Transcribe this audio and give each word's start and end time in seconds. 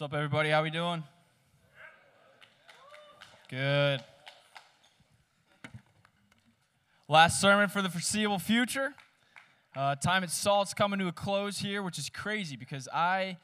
What's 0.00 0.14
up, 0.14 0.16
everybody? 0.16 0.48
How 0.48 0.62
we 0.62 0.70
doing? 0.70 1.04
Good. 3.50 4.02
Last 7.06 7.38
sermon 7.38 7.68
for 7.68 7.82
the 7.82 7.90
foreseeable 7.90 8.38
future. 8.38 8.94
Uh, 9.76 9.96
time 9.96 10.22
at 10.22 10.30
Salt's 10.30 10.72
coming 10.72 11.00
to 11.00 11.08
a 11.08 11.12
close 11.12 11.58
here, 11.58 11.82
which 11.82 11.98
is 11.98 12.08
crazy 12.08 12.56
because 12.56 12.88
I 12.90 13.36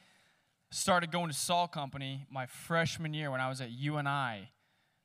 started 0.71 1.13
going 1.13 1.29
to 1.29 1.35
Salt 1.35 1.73
Company 1.73 2.27
my 2.31 2.47
freshman 2.47 3.13
year 3.13 3.31
when 3.31 3.43
I 3.43 3.51
was 3.51 3.61
at 3.61 3.71
UNI. 3.71 4.49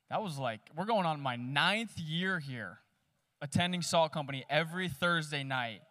That 0.08 0.22
was 0.22 0.38
like, 0.38 0.60
we're 0.74 0.86
going 0.86 1.04
on 1.04 1.20
my 1.20 1.36
ninth 1.36 1.98
year 1.98 2.38
here, 2.38 2.78
attending 3.42 3.82
Salt 3.82 4.10
Company 4.14 4.46
every 4.48 4.88
Thursday 4.88 5.44
night. 5.44 5.82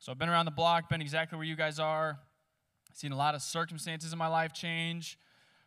So 0.00 0.10
I've 0.10 0.18
been 0.18 0.28
around 0.28 0.46
the 0.46 0.50
block, 0.50 0.88
been 0.88 1.00
exactly 1.00 1.38
where 1.38 1.46
you 1.46 1.54
guys 1.54 1.78
are, 1.78 2.18
seen 2.92 3.12
a 3.12 3.16
lot 3.16 3.34
of 3.34 3.42
circumstances 3.42 4.12
in 4.12 4.18
my 4.18 4.26
life 4.26 4.52
change, 4.52 5.18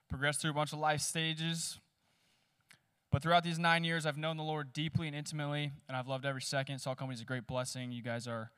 progressed 0.09 0.41
through 0.41 0.51
a 0.51 0.53
bunch 0.53 0.73
of 0.73 0.79
life 0.79 1.01
stages. 1.01 1.79
But 3.11 3.21
throughout 3.21 3.43
these 3.43 3.59
nine 3.59 3.83
years, 3.83 4.05
I've 4.05 4.17
known 4.17 4.37
the 4.37 4.43
Lord 4.43 4.73
deeply 4.73 5.07
and 5.07 5.15
intimately, 5.15 5.71
and 5.87 5.95
I've 5.95 6.07
loved 6.07 6.25
every 6.25 6.41
second. 6.41 6.79
Salt 6.79 6.97
Company 6.97 7.15
is 7.15 7.21
a 7.21 7.25
great 7.25 7.45
blessing. 7.45 7.91
You 7.91 8.01
guys 8.01 8.27
are 8.27 8.51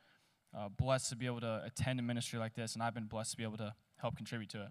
uh, 0.57 0.69
blessed 0.69 1.09
to 1.09 1.15
be 1.15 1.25
able 1.25 1.41
to 1.41 1.61
attend 1.65 1.99
a 1.99 2.03
ministry 2.03 2.39
like 2.39 2.53
this, 2.53 2.73
and 2.73 2.81
I've 2.81 2.93
been 2.93 3.07
blessed 3.07 3.31
to 3.31 3.37
be 3.37 3.43
able 3.43 3.57
to 3.57 3.73
help 3.97 4.15
contribute 4.15 4.49
to 4.51 4.63
it. 4.63 4.69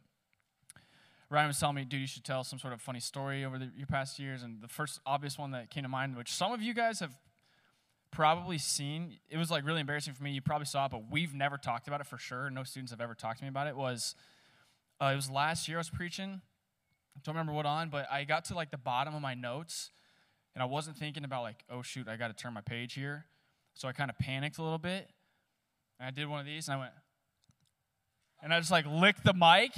Ryan 1.31 1.49
was 1.49 1.59
telling 1.59 1.77
me, 1.77 1.85
dude, 1.85 2.01
you 2.01 2.07
should 2.07 2.25
tell 2.25 2.45
some 2.45 2.59
sort 2.59 2.73
of 2.73 2.81
funny 2.81 3.01
story 3.01 3.45
over 3.45 3.59
the, 3.59 3.71
your 3.77 3.87
past 3.87 4.19
years. 4.19 4.43
And 4.43 4.63
the 4.63 4.69
first 4.69 5.01
obvious 5.05 5.37
one 5.37 5.51
that 5.51 5.71
came 5.71 5.83
to 5.83 5.89
mind, 5.89 6.17
which 6.17 6.33
some 6.33 6.53
of 6.53 6.63
you 6.63 6.75
guys 6.75 7.01
have 7.01 7.17
probably 8.15 8.59
seen, 8.59 9.19
it 9.29 9.37
was 9.37 9.51
like 9.51 9.67
really 9.67 9.81
embarrassing 9.81 10.15
for 10.15 10.23
me. 10.23 10.31
You 10.31 10.41
probably 10.41 10.67
saw 10.67 10.87
it, 10.87 10.93
but 10.93 11.11
we've 11.11 11.35
never 11.35 11.59
talked 11.59 11.89
about 11.89 12.01
it 12.01 12.07
for 12.07 12.17
sure. 12.17 12.49
No 12.49 12.63
students 12.63 12.93
have 12.93 13.01
ever 13.01 13.15
talked 13.15 13.39
to 13.39 13.45
me 13.45 13.49
about 13.49 13.67
it. 13.67 13.77
Was 13.77 14.15
uh, 15.01 15.11
it 15.13 15.17
was 15.17 15.29
last 15.31 15.69
year 15.69 15.79
I 15.79 15.81
was 15.81 15.91
preaching. 15.91 16.41
Don't 17.23 17.35
remember 17.35 17.53
what 17.53 17.67
on, 17.67 17.91
but 17.91 18.07
I 18.11 18.25
got 18.25 18.45
to 18.47 18.55
like 18.55 18.71
the 18.71 18.79
bottom 18.79 19.15
of 19.15 19.21
my 19.23 19.35
notes, 19.35 19.91
and 20.55 20.63
I 20.63 20.67
wasn't 20.67 20.97
thinking 20.97 21.25
about 21.25 21.43
like, 21.43 21.65
oh 21.71 21.83
shoot, 21.83 22.09
I 22.09 22.17
got 22.17 22.29
to 22.29 22.35
turn 22.35 22.55
my 22.55 22.61
page 22.61 22.95
here. 22.95 23.27
So 23.75 23.89
I 23.89 23.93
kind 23.93 24.11
of 24.11 24.19
panicked 24.19 24.59
a 24.59 24.63
little 24.63 24.79
bit, 24.79 25.11
and 25.99 26.07
I 26.07 26.11
did 26.11 26.29
one 26.29 26.41
of 26.41 26.47
these, 26.47 26.69
and 26.69 26.77
I 26.77 26.79
went, 26.79 26.93
and 28.43 28.55
I 28.55 28.59
just 28.59 28.71
like 28.71 28.87
licked 28.87 29.25
the 29.25 29.35
mic 29.35 29.73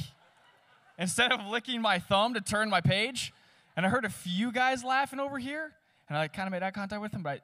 instead 0.98 1.32
of 1.32 1.46
licking 1.46 1.80
my 1.80 1.98
thumb 1.98 2.34
to 2.34 2.40
turn 2.40 2.68
my 2.70 2.80
page. 2.80 3.32
And 3.76 3.84
I 3.84 3.90
heard 3.90 4.06
a 4.06 4.10
few 4.10 4.52
guys 4.52 4.82
laughing 4.82 5.20
over 5.20 5.38
here, 5.38 5.72
and 6.08 6.16
I 6.16 6.22
like, 6.22 6.32
kind 6.32 6.46
of 6.46 6.52
made 6.52 6.62
eye 6.62 6.70
contact 6.70 7.02
with 7.02 7.12
them, 7.12 7.22
but 7.22 7.30
I, 7.30 7.40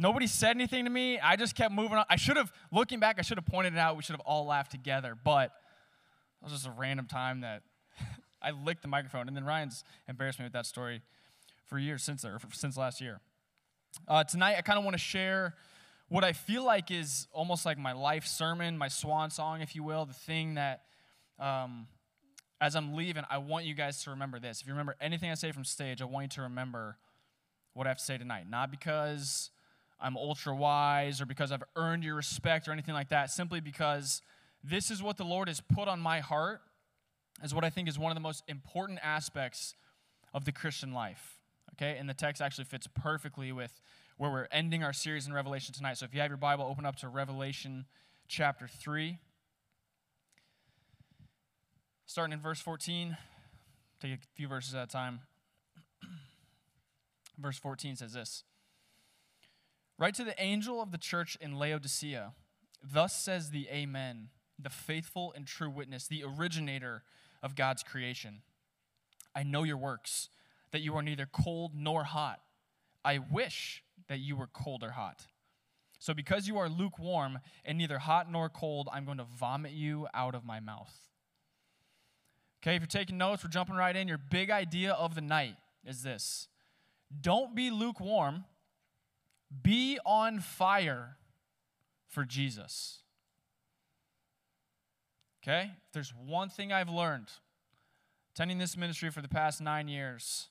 nobody 0.00 0.26
said 0.26 0.56
anything 0.56 0.84
to 0.84 0.90
me. 0.90 1.18
I 1.20 1.36
just 1.36 1.54
kept 1.54 1.72
moving 1.72 1.98
on. 1.98 2.04
I 2.08 2.16
should 2.16 2.36
have, 2.36 2.52
looking 2.72 3.00
back, 3.00 3.16
I 3.18 3.22
should 3.22 3.38
have 3.38 3.46
pointed 3.46 3.74
it 3.74 3.78
out. 3.78 3.96
We 3.96 4.02
should 4.02 4.14
have 4.14 4.22
all 4.24 4.46
laughed 4.46 4.70
together, 4.70 5.16
but 5.22 5.52
it 6.40 6.44
was 6.44 6.52
just 6.52 6.66
a 6.66 6.70
random 6.70 7.06
time 7.06 7.42
that 7.42 7.62
I 8.42 8.52
licked 8.52 8.82
the 8.82 8.88
microphone. 8.88 9.28
And 9.28 9.36
then 9.36 9.44
Ryan's 9.44 9.84
embarrassed 10.08 10.38
me 10.38 10.44
with 10.44 10.54
that 10.54 10.66
story 10.66 11.02
for 11.66 11.78
years 11.78 12.02
since 12.02 12.22
there, 12.22 12.38
since 12.52 12.76
last 12.76 13.00
year. 13.00 13.20
Uh, 14.08 14.24
tonight, 14.24 14.56
I 14.56 14.62
kind 14.62 14.78
of 14.78 14.84
want 14.84 14.94
to 14.94 14.98
share 14.98 15.54
what 16.08 16.24
I 16.24 16.32
feel 16.32 16.64
like 16.64 16.90
is 16.90 17.28
almost 17.32 17.64
like 17.66 17.78
my 17.78 17.92
life 17.92 18.26
sermon, 18.26 18.78
my 18.78 18.88
swan 18.88 19.30
song, 19.30 19.60
if 19.60 19.76
you 19.76 19.84
will, 19.84 20.06
the 20.06 20.14
thing 20.14 20.54
that 20.54 20.82
um, 21.38 21.86
as 22.60 22.74
I'm 22.74 22.94
leaving, 22.94 23.24
I 23.30 23.38
want 23.38 23.64
you 23.64 23.74
guys 23.74 24.02
to 24.04 24.10
remember 24.10 24.38
this. 24.38 24.60
If 24.60 24.66
you 24.66 24.72
remember 24.72 24.96
anything 25.00 25.30
I 25.30 25.34
say 25.34 25.52
from 25.52 25.64
stage, 25.64 26.02
I 26.02 26.04
want 26.04 26.24
you 26.24 26.28
to 26.30 26.42
remember 26.42 26.98
what 27.74 27.86
I 27.86 27.90
have 27.90 27.98
to 27.98 28.04
say 28.04 28.18
tonight. 28.18 28.46
Not 28.48 28.70
because 28.70 29.50
I'm 30.00 30.16
ultra 30.16 30.54
wise 30.54 31.20
or 31.20 31.26
because 31.26 31.52
I've 31.52 31.62
earned 31.76 32.04
your 32.04 32.14
respect 32.14 32.68
or 32.68 32.72
anything 32.72 32.94
like 32.94 33.10
that, 33.10 33.30
simply 33.30 33.60
because 33.60 34.22
this 34.64 34.90
is 34.90 35.02
what 35.02 35.16
the 35.16 35.24
Lord 35.24 35.48
has 35.48 35.60
put 35.60 35.88
on 35.88 36.00
my 36.00 36.20
heart 36.20 36.62
as 37.42 37.54
what 37.54 37.64
I 37.64 37.70
think 37.70 37.88
is 37.88 37.98
one 37.98 38.10
of 38.10 38.16
the 38.16 38.20
most 38.20 38.44
important 38.48 38.98
aspects 39.02 39.74
of 40.32 40.44
the 40.44 40.52
Christian 40.52 40.92
life. 40.92 41.38
Okay? 41.74 41.96
And 41.98 42.08
the 42.08 42.14
text 42.14 42.42
actually 42.42 42.64
fits 42.64 42.86
perfectly 42.86 43.52
with 43.52 43.80
where 44.16 44.30
we're 44.30 44.48
ending 44.52 44.84
our 44.84 44.92
series 44.92 45.26
in 45.26 45.32
Revelation 45.32 45.74
tonight. 45.74 45.96
So 45.96 46.04
if 46.04 46.14
you 46.14 46.20
have 46.20 46.30
your 46.30 46.36
Bible, 46.36 46.64
open 46.64 46.84
up 46.84 46.96
to 46.96 47.08
Revelation 47.08 47.86
chapter 48.28 48.68
3. 48.68 49.18
Starting 52.06 52.32
in 52.32 52.40
verse 52.40 52.60
14, 52.60 53.16
take 54.00 54.12
a 54.12 54.18
few 54.34 54.48
verses 54.48 54.74
at 54.74 54.84
a 54.84 54.86
time. 54.86 55.20
verse 57.38 57.58
14 57.58 57.96
says 57.96 58.12
this 58.12 58.44
Write 60.00 60.14
to 60.14 60.24
the 60.24 60.42
angel 60.42 60.80
of 60.80 60.92
the 60.92 60.98
church 60.98 61.36
in 61.42 61.58
Laodicea, 61.58 62.32
Thus 62.82 63.14
says 63.14 63.50
the 63.50 63.68
Amen, 63.68 64.30
the 64.58 64.70
faithful 64.70 65.34
and 65.36 65.46
true 65.46 65.68
witness, 65.68 66.06
the 66.06 66.24
originator 66.24 67.02
of 67.42 67.54
God's 67.54 67.82
creation. 67.82 68.40
I 69.36 69.42
know 69.42 69.62
your 69.62 69.76
works, 69.76 70.30
that 70.70 70.80
you 70.80 70.96
are 70.96 71.02
neither 71.02 71.26
cold 71.26 71.72
nor 71.74 72.04
hot. 72.04 72.40
I 73.04 73.18
wish 73.18 73.82
that 74.08 74.20
you 74.20 74.36
were 74.36 74.46
cold 74.46 74.82
or 74.82 74.92
hot. 74.92 75.26
So, 75.98 76.14
because 76.14 76.48
you 76.48 76.56
are 76.56 76.70
lukewarm 76.70 77.40
and 77.62 77.76
neither 77.76 77.98
hot 77.98 78.32
nor 78.32 78.48
cold, 78.48 78.88
I'm 78.90 79.04
going 79.04 79.18
to 79.18 79.26
vomit 79.38 79.72
you 79.72 80.06
out 80.14 80.34
of 80.34 80.46
my 80.46 80.60
mouth. 80.60 80.94
Okay, 82.62 82.74
if 82.74 82.80
you're 82.80 82.86
taking 82.86 83.18
notes, 83.18 83.44
we're 83.44 83.50
jumping 83.50 83.76
right 83.76 83.94
in. 83.94 84.08
Your 84.08 84.18
big 84.18 84.50
idea 84.50 84.92
of 84.92 85.14
the 85.14 85.20
night 85.20 85.56
is 85.84 86.02
this 86.02 86.48
don't 87.20 87.54
be 87.54 87.70
lukewarm, 87.70 88.44
be 89.62 89.98
on 90.04 90.40
fire 90.40 91.16
for 92.08 92.24
Jesus. 92.24 93.00
Okay? 95.42 95.72
If 95.86 95.92
there's 95.92 96.12
one 96.14 96.48
thing 96.48 96.72
I've 96.72 96.90
learned 96.90 97.28
attending 98.34 98.58
this 98.58 98.76
ministry 98.76 99.10
for 99.10 99.22
the 99.22 99.28
past 99.28 99.60
nine 99.60 99.88
years, 99.88 100.48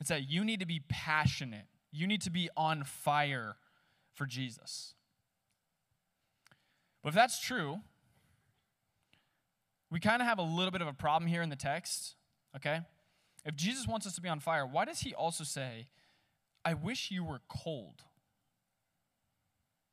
it's 0.00 0.08
that 0.08 0.28
you 0.28 0.44
need 0.44 0.60
to 0.60 0.66
be 0.66 0.82
passionate. 0.88 1.66
You 1.90 2.06
need 2.06 2.22
to 2.22 2.30
be 2.30 2.48
on 2.56 2.84
fire 2.84 3.56
for 4.12 4.26
Jesus. 4.26 4.94
But 7.02 7.10
if 7.10 7.14
that's 7.14 7.40
true, 7.40 7.80
we 9.90 10.00
kind 10.00 10.20
of 10.20 10.28
have 10.28 10.38
a 10.38 10.42
little 10.42 10.70
bit 10.70 10.82
of 10.82 10.88
a 10.88 10.92
problem 10.92 11.28
here 11.28 11.42
in 11.42 11.48
the 11.48 11.56
text, 11.56 12.16
okay? 12.54 12.80
If 13.44 13.54
Jesus 13.54 13.86
wants 13.86 14.06
us 14.06 14.14
to 14.16 14.20
be 14.20 14.28
on 14.28 14.40
fire, 14.40 14.66
why 14.66 14.84
does 14.84 15.00
he 15.00 15.14
also 15.14 15.44
say, 15.44 15.86
I 16.66 16.74
wish 16.74 17.12
you 17.12 17.22
were 17.22 17.40
cold? 17.48 18.02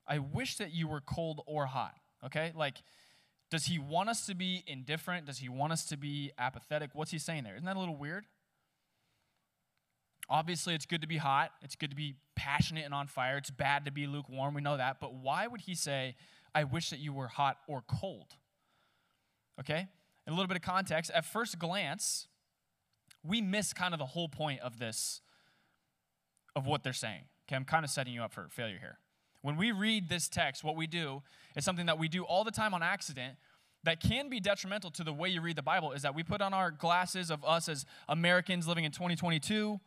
I 0.07 0.17
wish 0.17 0.57
that 0.57 0.73
you 0.73 0.87
were 0.87 1.01
cold 1.01 1.41
or 1.45 1.67
hot, 1.67 1.93
okay? 2.25 2.51
Like, 2.55 2.81
does 3.51 3.65
he 3.65 3.77
want 3.77 4.09
us 4.09 4.25
to 4.25 4.33
be 4.33 4.63
indifferent? 4.65 5.27
Does 5.27 5.37
he 5.37 5.49
want 5.49 5.71
us 5.71 5.85
to 5.85 5.97
be 5.97 6.31
apathetic? 6.39 6.89
What's 6.93 7.11
he 7.11 7.19
saying 7.19 7.43
there? 7.43 7.53
Isn't 7.53 7.67
that 7.67 7.75
a 7.75 7.79
little 7.79 7.95
weird? 7.95 8.25
Obviously, 10.29 10.73
it's 10.73 10.87
good 10.87 11.01
to 11.01 11.07
be 11.07 11.17
hot. 11.17 11.51
It's 11.61 11.75
good 11.75 11.91
to 11.91 11.95
be 11.95 12.15
passionate 12.35 12.85
and 12.85 12.93
on 12.93 13.05
fire. 13.05 13.37
It's 13.37 13.51
bad 13.51 13.85
to 13.85 13.91
be 13.91 14.07
lukewarm. 14.07 14.55
We 14.55 14.61
know 14.61 14.77
that. 14.77 14.99
But 14.99 15.13
why 15.13 15.45
would 15.45 15.61
he 15.61 15.75
say, 15.75 16.15
I 16.55 16.63
wish 16.63 16.89
that 16.89 16.97
you 16.97 17.13
were 17.13 17.27
hot 17.27 17.57
or 17.67 17.83
cold? 17.87 18.33
Okay? 19.59 19.87
In 20.25 20.33
a 20.33 20.35
little 20.35 20.47
bit 20.47 20.57
of 20.57 20.63
context, 20.63 21.11
at 21.13 21.23
first 21.23 21.59
glance, 21.59 22.27
we 23.23 23.41
miss 23.41 23.73
kind 23.73 23.93
of 23.93 23.99
the 23.99 24.07
whole 24.07 24.27
point 24.27 24.61
of 24.61 24.79
this, 24.79 25.21
of 26.55 26.65
what 26.65 26.83
they're 26.83 26.93
saying. 26.93 27.23
Okay, 27.47 27.55
I'm 27.55 27.65
kind 27.65 27.83
of 27.83 27.91
setting 27.91 28.13
you 28.13 28.23
up 28.23 28.33
for 28.33 28.47
failure 28.49 28.77
here. 28.79 28.99
When 29.41 29.57
we 29.57 29.71
read 29.71 30.07
this 30.07 30.29
text, 30.29 30.63
what 30.63 30.75
we 30.75 30.87
do 30.87 31.21
is 31.55 31.65
something 31.65 31.85
that 31.87 31.99
we 31.99 32.07
do 32.07 32.23
all 32.23 32.43
the 32.43 32.51
time 32.51 32.73
on 32.73 32.81
accident 32.81 33.35
that 33.83 33.99
can 33.99 34.29
be 34.29 34.39
detrimental 34.39 34.89
to 34.91 35.03
the 35.03 35.11
way 35.11 35.27
you 35.27 35.41
read 35.41 35.57
the 35.57 35.61
Bible 35.61 35.91
is 35.91 36.01
that 36.03 36.15
we 36.15 36.23
put 36.23 36.41
on 36.41 36.53
our 36.53 36.71
glasses 36.71 37.29
of 37.29 37.43
us 37.43 37.67
as 37.67 37.85
Americans 38.07 38.67
living 38.67 38.85
in 38.85 38.91
2022 38.91 39.79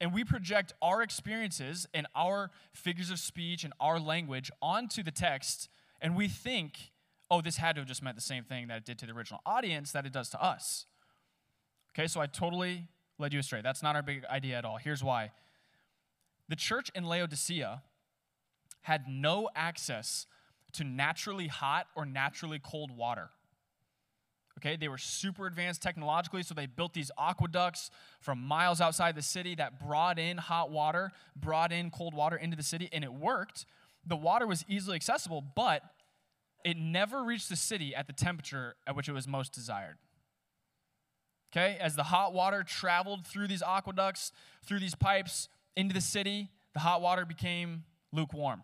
and 0.00 0.12
we 0.12 0.24
project 0.24 0.72
our 0.82 1.02
experiences 1.02 1.86
and 1.94 2.06
our 2.16 2.50
figures 2.72 3.10
of 3.10 3.18
speech 3.18 3.62
and 3.62 3.72
our 3.78 4.00
language 4.00 4.50
onto 4.60 5.02
the 5.02 5.12
text 5.12 5.68
and 6.00 6.16
we 6.16 6.26
think 6.26 6.90
oh, 7.30 7.40
this 7.40 7.58
had 7.58 7.76
to 7.76 7.80
have 7.80 7.88
just 7.88 8.02
meant 8.02 8.16
the 8.16 8.22
same 8.22 8.42
thing 8.44 8.66
that 8.68 8.78
it 8.78 8.84
did 8.84 8.98
to 8.98 9.06
the 9.06 9.12
original 9.12 9.40
audience 9.46 9.92
that 9.92 10.04
it 10.04 10.12
does 10.12 10.28
to 10.30 10.42
us. 10.42 10.86
Okay, 11.94 12.08
so 12.08 12.20
I 12.20 12.26
totally 12.26 12.88
led 13.18 13.32
you 13.32 13.38
astray. 13.38 13.60
That's 13.62 13.82
not 13.82 13.94
our 13.94 14.02
big 14.02 14.24
idea 14.24 14.56
at 14.56 14.64
all. 14.64 14.78
Here's 14.78 15.04
why 15.04 15.30
the 16.50 16.56
church 16.56 16.90
in 16.96 17.04
Laodicea 17.04 17.80
had 18.82 19.04
no 19.08 19.48
access 19.54 20.26
to 20.72 20.82
naturally 20.82 21.46
hot 21.46 21.86
or 21.94 22.04
naturally 22.04 22.58
cold 22.58 22.90
water. 22.90 23.30
Okay, 24.58 24.76
they 24.76 24.88
were 24.88 24.98
super 24.98 25.46
advanced 25.46 25.80
technologically, 25.80 26.42
so 26.42 26.52
they 26.52 26.66
built 26.66 26.92
these 26.92 27.10
aqueducts 27.16 27.90
from 28.20 28.40
miles 28.40 28.80
outside 28.80 29.14
the 29.14 29.22
city 29.22 29.54
that 29.54 29.78
brought 29.78 30.18
in 30.18 30.36
hot 30.36 30.70
water, 30.70 31.12
brought 31.36 31.70
in 31.70 31.88
cold 31.88 32.14
water 32.14 32.36
into 32.36 32.56
the 32.56 32.64
city, 32.64 32.88
and 32.92 33.04
it 33.04 33.12
worked. 33.12 33.64
The 34.04 34.16
water 34.16 34.46
was 34.46 34.64
easily 34.68 34.96
accessible, 34.96 35.42
but 35.54 35.82
it 36.64 36.76
never 36.76 37.22
reached 37.22 37.48
the 37.48 37.56
city 37.56 37.94
at 37.94 38.08
the 38.08 38.12
temperature 38.12 38.74
at 38.88 38.96
which 38.96 39.08
it 39.08 39.12
was 39.12 39.28
most 39.28 39.52
desired. 39.52 39.98
Okay, 41.52 41.78
as 41.80 41.94
the 41.94 42.04
hot 42.04 42.32
water 42.32 42.64
traveled 42.64 43.24
through 43.24 43.46
these 43.46 43.62
aqueducts, 43.62 44.32
through 44.64 44.80
these 44.80 44.96
pipes 44.96 45.48
into 45.76 45.94
the 45.94 46.00
city, 46.00 46.48
the 46.74 46.80
hot 46.80 47.00
water 47.00 47.24
became 47.24 47.84
lukewarm. 48.12 48.62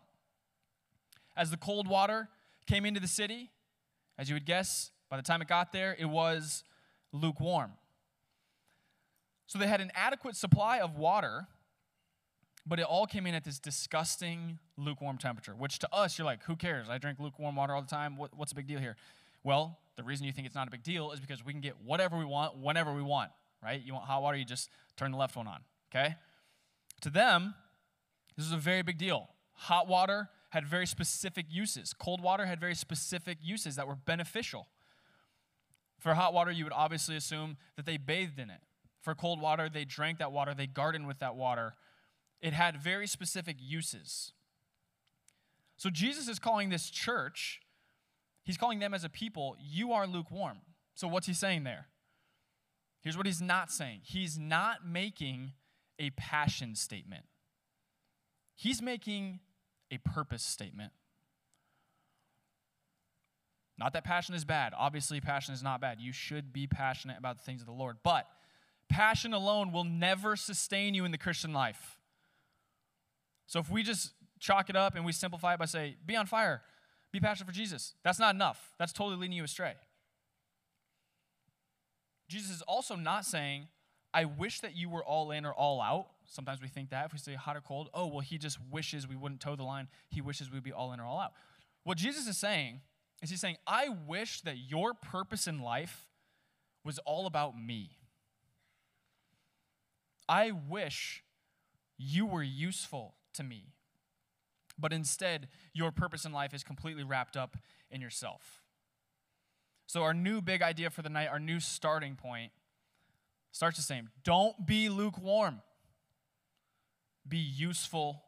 As 1.36 1.50
the 1.50 1.56
cold 1.56 1.88
water 1.88 2.28
came 2.66 2.84
into 2.84 3.00
the 3.00 3.08
city, 3.08 3.50
as 4.18 4.28
you 4.28 4.34
would 4.34 4.46
guess, 4.46 4.90
by 5.10 5.16
the 5.16 5.22
time 5.22 5.42
it 5.42 5.48
got 5.48 5.72
there, 5.72 5.96
it 5.98 6.06
was 6.06 6.64
lukewarm. 7.12 7.72
So 9.46 9.58
they 9.58 9.66
had 9.66 9.80
an 9.80 9.92
adequate 9.94 10.34
supply 10.34 10.80
of 10.80 10.96
water, 10.96 11.46
but 12.66 12.80
it 12.80 12.84
all 12.84 13.06
came 13.06 13.26
in 13.26 13.34
at 13.34 13.44
this 13.44 13.58
disgusting 13.58 14.58
lukewarm 14.76 15.18
temperature, 15.18 15.54
which 15.54 15.78
to 15.80 15.94
us, 15.94 16.18
you're 16.18 16.24
like, 16.24 16.42
who 16.44 16.56
cares? 16.56 16.88
I 16.88 16.98
drink 16.98 17.20
lukewarm 17.20 17.54
water 17.54 17.74
all 17.74 17.82
the 17.82 17.88
time. 17.88 18.16
What, 18.16 18.36
what's 18.36 18.50
the 18.50 18.56
big 18.56 18.66
deal 18.66 18.80
here? 18.80 18.96
Well, 19.44 19.78
the 19.96 20.02
reason 20.02 20.26
you 20.26 20.32
think 20.32 20.46
it's 20.46 20.56
not 20.56 20.66
a 20.66 20.70
big 20.70 20.82
deal 20.82 21.12
is 21.12 21.20
because 21.20 21.44
we 21.44 21.52
can 21.52 21.60
get 21.60 21.74
whatever 21.84 22.18
we 22.18 22.24
want 22.24 22.56
whenever 22.56 22.92
we 22.92 23.02
want, 23.02 23.30
right? 23.62 23.80
You 23.84 23.92
want 23.92 24.06
hot 24.06 24.22
water, 24.22 24.36
you 24.36 24.44
just 24.44 24.70
turn 24.96 25.12
the 25.12 25.16
left 25.16 25.36
one 25.36 25.46
on, 25.46 25.60
okay? 25.94 26.16
To 27.02 27.10
them, 27.10 27.54
this 28.36 28.46
is 28.46 28.52
a 28.52 28.58
very 28.58 28.82
big 28.82 28.98
deal. 28.98 29.30
Hot 29.52 29.88
water 29.88 30.30
had 30.50 30.66
very 30.66 30.86
specific 30.86 31.46
uses, 31.48 31.92
cold 31.92 32.20
water 32.20 32.46
had 32.46 32.60
very 32.60 32.74
specific 32.74 33.38
uses 33.42 33.76
that 33.76 33.86
were 33.86 33.96
beneficial. 33.96 34.68
For 35.98 36.14
hot 36.14 36.32
water, 36.34 36.50
you 36.50 36.64
would 36.64 36.72
obviously 36.72 37.16
assume 37.16 37.56
that 37.76 37.86
they 37.86 37.96
bathed 37.96 38.38
in 38.38 38.50
it. 38.50 38.60
For 39.00 39.14
cold 39.14 39.40
water, 39.40 39.68
they 39.68 39.84
drank 39.84 40.18
that 40.18 40.32
water, 40.32 40.54
they 40.54 40.66
gardened 40.66 41.06
with 41.06 41.18
that 41.20 41.36
water. 41.36 41.74
It 42.40 42.52
had 42.52 42.76
very 42.76 43.06
specific 43.06 43.56
uses. 43.60 44.32
So 45.76 45.90
Jesus 45.90 46.28
is 46.28 46.38
calling 46.38 46.70
this 46.70 46.90
church, 46.90 47.60
he's 48.44 48.56
calling 48.56 48.78
them 48.78 48.94
as 48.94 49.04
a 49.04 49.08
people, 49.08 49.56
you 49.60 49.92
are 49.92 50.06
lukewarm. 50.06 50.58
So 50.94 51.06
what's 51.06 51.26
he 51.26 51.34
saying 51.34 51.64
there? 51.64 51.88
Here's 53.02 53.16
what 53.16 53.26
he's 53.26 53.42
not 53.42 53.70
saying 53.70 54.00
he's 54.02 54.38
not 54.38 54.86
making 54.86 55.52
a 55.98 56.10
passion 56.10 56.74
statement, 56.74 57.24
he's 58.54 58.82
making 58.82 59.40
a 59.90 59.98
purpose 59.98 60.42
statement. 60.42 60.92
Not 63.78 63.92
that 63.92 64.04
passion 64.04 64.34
is 64.34 64.44
bad. 64.44 64.72
Obviously, 64.76 65.20
passion 65.20 65.52
is 65.52 65.62
not 65.62 65.80
bad. 65.80 66.00
You 66.00 66.12
should 66.12 66.52
be 66.52 66.66
passionate 66.66 67.18
about 67.18 67.36
the 67.36 67.44
things 67.44 67.60
of 67.60 67.66
the 67.66 67.74
Lord. 67.74 67.98
But 68.02 68.26
passion 68.88 69.34
alone 69.34 69.70
will 69.70 69.84
never 69.84 70.34
sustain 70.34 70.94
you 70.94 71.04
in 71.04 71.12
the 71.12 71.18
Christian 71.18 71.52
life. 71.52 71.98
So 73.46 73.58
if 73.58 73.70
we 73.70 73.82
just 73.82 74.12
chalk 74.40 74.70
it 74.70 74.76
up 74.76 74.94
and 74.96 75.04
we 75.04 75.12
simplify 75.12 75.54
it 75.54 75.58
by 75.58 75.66
say, 75.66 75.96
be 76.04 76.16
on 76.16 76.26
fire, 76.26 76.62
be 77.12 77.20
passionate 77.20 77.46
for 77.46 77.54
Jesus, 77.54 77.94
that's 78.02 78.18
not 78.18 78.34
enough. 78.34 78.72
That's 78.78 78.92
totally 78.92 79.16
leading 79.16 79.36
you 79.36 79.44
astray. 79.44 79.74
Jesus 82.28 82.50
is 82.50 82.62
also 82.62 82.96
not 82.96 83.24
saying, 83.24 83.68
I 84.16 84.24
wish 84.24 84.60
that 84.60 84.74
you 84.74 84.88
were 84.88 85.04
all 85.04 85.30
in 85.30 85.44
or 85.44 85.52
all 85.52 85.78
out. 85.82 86.06
Sometimes 86.24 86.62
we 86.62 86.68
think 86.68 86.88
that 86.88 87.04
if 87.04 87.12
we 87.12 87.18
say 87.18 87.34
hot 87.34 87.54
or 87.54 87.60
cold, 87.60 87.90
oh, 87.92 88.06
well, 88.06 88.20
he 88.20 88.38
just 88.38 88.58
wishes 88.70 89.06
we 89.06 89.14
wouldn't 89.14 89.42
toe 89.42 89.56
the 89.56 89.62
line. 89.62 89.88
He 90.08 90.22
wishes 90.22 90.50
we'd 90.50 90.62
be 90.62 90.72
all 90.72 90.94
in 90.94 91.00
or 91.00 91.04
all 91.04 91.20
out. 91.20 91.32
What 91.84 91.98
Jesus 91.98 92.26
is 92.26 92.38
saying 92.38 92.80
is 93.22 93.28
he's 93.28 93.42
saying, 93.42 93.58
I 93.66 93.90
wish 93.90 94.40
that 94.40 94.56
your 94.56 94.94
purpose 94.94 95.46
in 95.46 95.60
life 95.60 96.06
was 96.82 96.98
all 97.00 97.26
about 97.26 97.60
me. 97.60 97.90
I 100.26 100.50
wish 100.50 101.22
you 101.98 102.24
were 102.24 102.42
useful 102.42 103.16
to 103.34 103.42
me. 103.42 103.74
But 104.78 104.94
instead, 104.94 105.48
your 105.74 105.92
purpose 105.92 106.24
in 106.24 106.32
life 106.32 106.54
is 106.54 106.64
completely 106.64 107.04
wrapped 107.04 107.36
up 107.36 107.58
in 107.90 108.00
yourself. 108.00 108.62
So, 109.86 110.02
our 110.02 110.14
new 110.14 110.40
big 110.40 110.62
idea 110.62 110.88
for 110.88 111.02
the 111.02 111.10
night, 111.10 111.28
our 111.28 111.38
new 111.38 111.60
starting 111.60 112.16
point, 112.16 112.52
starts 113.56 113.78
the 113.78 113.82
same. 113.82 114.10
Don't 114.22 114.66
be 114.66 114.90
lukewarm, 114.90 115.62
be 117.26 117.38
useful 117.38 118.22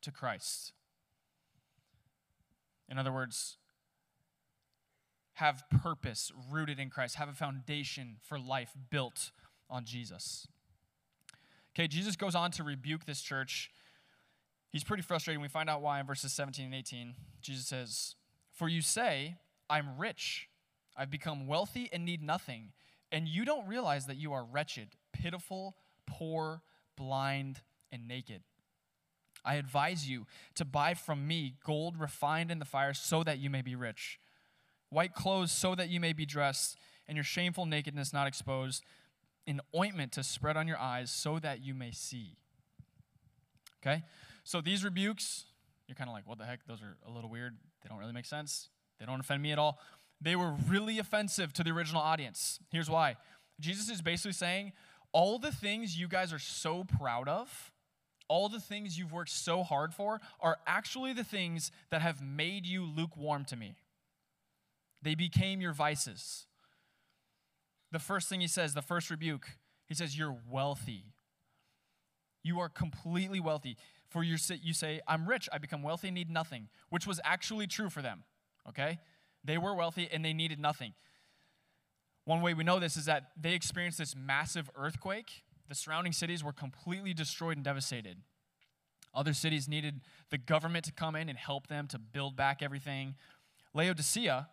to 0.00 0.10
Christ. 0.10 0.72
In 2.88 2.98
other 2.98 3.12
words, 3.12 3.58
have 5.34 5.64
purpose 5.82 6.32
rooted 6.50 6.78
in 6.78 6.88
Christ, 6.88 7.16
have 7.16 7.28
a 7.28 7.34
foundation 7.34 8.16
for 8.26 8.38
life 8.38 8.70
built 8.90 9.30
on 9.68 9.84
Jesus. 9.84 10.48
Okay, 11.74 11.86
Jesus 11.86 12.16
goes 12.16 12.34
on 12.34 12.50
to 12.52 12.64
rebuke 12.64 13.04
this 13.04 13.20
church. 13.20 13.70
He's 14.70 14.84
pretty 14.84 15.02
frustrated. 15.02 15.42
We 15.42 15.48
find 15.48 15.68
out 15.68 15.82
why 15.82 16.00
in 16.00 16.06
verses 16.06 16.32
17 16.32 16.64
and 16.64 16.74
18. 16.74 17.14
Jesus 17.42 17.66
says, 17.66 18.14
For 18.54 18.70
you 18.70 18.80
say, 18.80 19.36
I'm 19.68 19.98
rich, 19.98 20.48
I've 20.96 21.10
become 21.10 21.46
wealthy 21.46 21.90
and 21.92 22.06
need 22.06 22.22
nothing, 22.22 22.72
and 23.12 23.28
you 23.28 23.44
don't 23.44 23.68
realize 23.68 24.06
that 24.06 24.16
you 24.16 24.32
are 24.32 24.44
wretched, 24.44 24.88
pitiful, 25.12 25.76
poor, 26.06 26.62
blind, 26.96 27.60
and 27.92 28.08
naked. 28.08 28.42
I 29.44 29.56
advise 29.56 30.08
you 30.08 30.26
to 30.54 30.64
buy 30.64 30.94
from 30.94 31.26
me 31.26 31.54
gold 31.64 32.00
refined 32.00 32.50
in 32.50 32.58
the 32.58 32.64
fire 32.64 32.94
so 32.94 33.22
that 33.22 33.38
you 33.38 33.50
may 33.50 33.62
be 33.62 33.74
rich, 33.74 34.18
white 34.88 35.14
clothes 35.14 35.52
so 35.52 35.74
that 35.74 35.88
you 35.88 36.00
may 36.00 36.12
be 36.12 36.24
dressed, 36.24 36.78
and 37.06 37.16
your 37.16 37.24
shameful 37.24 37.66
nakedness 37.66 38.12
not 38.12 38.26
exposed 38.26 38.82
an 39.46 39.60
ointment 39.76 40.12
to 40.12 40.22
spread 40.22 40.56
on 40.56 40.68
your 40.68 40.78
eyes 40.78 41.10
so 41.10 41.38
that 41.38 41.62
you 41.62 41.74
may 41.74 41.90
see. 41.90 42.36
Okay? 43.82 44.02
So 44.44 44.60
these 44.60 44.84
rebukes, 44.84 45.44
you're 45.88 45.96
kind 45.96 46.08
of 46.08 46.14
like, 46.14 46.26
what 46.26 46.38
the 46.38 46.44
heck? 46.44 46.64
Those 46.66 46.80
are 46.80 46.96
a 47.06 47.10
little 47.10 47.28
weird. 47.28 47.56
They 47.82 47.88
don't 47.88 47.98
really 47.98 48.12
make 48.12 48.26
sense. 48.26 48.68
They 49.00 49.06
don't 49.06 49.20
offend 49.20 49.42
me 49.42 49.50
at 49.50 49.58
all. 49.58 49.80
They 50.22 50.36
were 50.36 50.54
really 50.68 50.98
offensive 50.98 51.52
to 51.54 51.64
the 51.64 51.70
original 51.70 52.00
audience. 52.00 52.60
Here's 52.70 52.88
why 52.88 53.16
Jesus 53.60 53.90
is 53.90 54.00
basically 54.00 54.32
saying, 54.32 54.72
all 55.12 55.38
the 55.38 55.52
things 55.52 55.98
you 55.98 56.08
guys 56.08 56.32
are 56.32 56.38
so 56.38 56.84
proud 56.84 57.28
of, 57.28 57.72
all 58.28 58.48
the 58.48 58.60
things 58.60 58.98
you've 58.98 59.12
worked 59.12 59.30
so 59.30 59.62
hard 59.62 59.92
for, 59.92 60.20
are 60.40 60.58
actually 60.66 61.12
the 61.12 61.24
things 61.24 61.70
that 61.90 62.00
have 62.02 62.22
made 62.22 62.66
you 62.66 62.84
lukewarm 62.84 63.44
to 63.46 63.56
me. 63.56 63.76
They 65.02 65.14
became 65.14 65.60
your 65.60 65.72
vices 65.72 66.46
the 67.92 67.98
first 67.98 68.28
thing 68.28 68.40
he 68.40 68.48
says, 68.48 68.74
the 68.74 68.82
first 68.82 69.10
rebuke, 69.10 69.46
he 69.86 69.94
says, 69.94 70.18
You're 70.18 70.36
wealthy. 70.50 71.04
You 72.42 72.58
are 72.58 72.68
completely 72.68 73.38
wealthy. 73.38 73.76
For 74.08 74.24
you 74.24 74.36
say, 74.36 75.00
I'm 75.06 75.26
rich, 75.26 75.48
I 75.52 75.58
become 75.58 75.82
wealthy, 75.82 76.10
need 76.10 76.28
nothing, 76.28 76.68
which 76.90 77.06
was 77.06 77.20
actually 77.24 77.66
true 77.66 77.88
for 77.88 78.02
them. 78.02 78.24
Okay? 78.68 78.98
They 79.44 79.58
were 79.58 79.74
wealthy 79.74 80.08
and 80.12 80.24
they 80.24 80.32
needed 80.32 80.60
nothing. 80.60 80.94
One 82.24 82.40
way 82.40 82.54
we 82.54 82.64
know 82.64 82.78
this 82.78 82.96
is 82.96 83.06
that 83.06 83.30
they 83.40 83.54
experienced 83.54 83.98
this 83.98 84.14
massive 84.14 84.70
earthquake. 84.76 85.42
The 85.68 85.74
surrounding 85.74 86.12
cities 86.12 86.44
were 86.44 86.52
completely 86.52 87.14
destroyed 87.14 87.56
and 87.56 87.64
devastated. 87.64 88.18
Other 89.14 89.32
cities 89.32 89.68
needed 89.68 90.00
the 90.30 90.38
government 90.38 90.84
to 90.86 90.92
come 90.92 91.16
in 91.16 91.28
and 91.28 91.36
help 91.36 91.66
them 91.66 91.86
to 91.88 91.98
build 91.98 92.36
back 92.36 92.62
everything. 92.62 93.16
Laodicea 93.74 94.48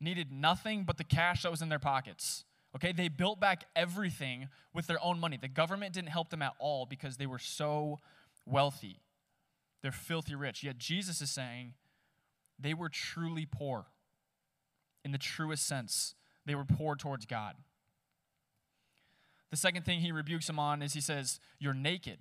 needed 0.00 0.30
nothing 0.30 0.84
but 0.84 0.98
the 0.98 1.04
cash 1.04 1.42
that 1.42 1.50
was 1.50 1.62
in 1.62 1.68
their 1.68 1.78
pockets. 1.78 2.44
Okay, 2.76 2.92
they 2.92 3.08
built 3.08 3.40
back 3.40 3.64
everything 3.74 4.48
with 4.72 4.86
their 4.86 5.02
own 5.02 5.18
money. 5.18 5.38
The 5.40 5.48
government 5.48 5.94
didn't 5.94 6.10
help 6.10 6.28
them 6.30 6.42
at 6.42 6.52
all 6.58 6.86
because 6.86 7.16
they 7.16 7.26
were 7.26 7.38
so 7.38 8.00
wealthy. 8.46 9.00
They're 9.82 9.92
filthy 9.92 10.34
rich. 10.34 10.62
Yet 10.62 10.78
Jesus 10.78 11.20
is 11.20 11.30
saying 11.30 11.74
they 12.58 12.74
were 12.74 12.88
truly 12.88 13.46
poor 13.46 13.86
in 15.04 15.12
the 15.12 15.18
truest 15.18 15.66
sense. 15.66 16.14
They 16.46 16.54
were 16.54 16.64
poor 16.64 16.96
towards 16.96 17.26
God. 17.26 17.54
The 19.50 19.56
second 19.56 19.84
thing 19.84 20.00
he 20.00 20.10
rebukes 20.10 20.46
them 20.46 20.58
on 20.58 20.82
is 20.82 20.94
he 20.94 21.00
says, 21.00 21.38
You're 21.58 21.74
naked, 21.74 22.18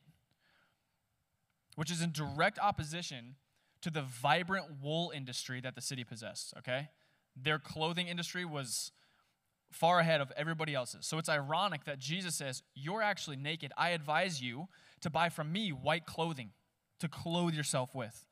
which 1.76 1.92
is 1.92 2.02
in 2.02 2.12
direct 2.12 2.60
opposition 2.60 3.36
to 3.82 3.90
the 3.90 4.02
vibrant 4.02 4.66
wool 4.82 5.12
industry 5.14 5.60
that 5.62 5.76
the 5.76 5.82
city 5.82 6.04
possessed, 6.04 6.54
okay? 6.58 6.90
Their 7.36 7.60
clothing 7.60 8.08
industry 8.08 8.46
was 8.46 8.92
far 9.72 10.00
ahead 10.00 10.22
of 10.22 10.32
everybody 10.38 10.76
else's. 10.76 11.06
So 11.06 11.18
it's 11.18 11.28
ironic 11.28 11.86
that 11.86 12.00
Jesus 12.00 12.36
says, 12.36 12.62
You're 12.76 13.02
actually 13.02 13.38
naked. 13.38 13.72
I 13.78 13.90
advise 13.90 14.42
you 14.42 14.68
to 15.02 15.10
buy 15.10 15.30
from 15.30 15.52
me 15.52 15.70
white 15.72 16.06
clothing 16.06 16.52
to 17.00 17.08
clothe 17.08 17.54
yourself 17.54 17.94
with. 17.94 18.26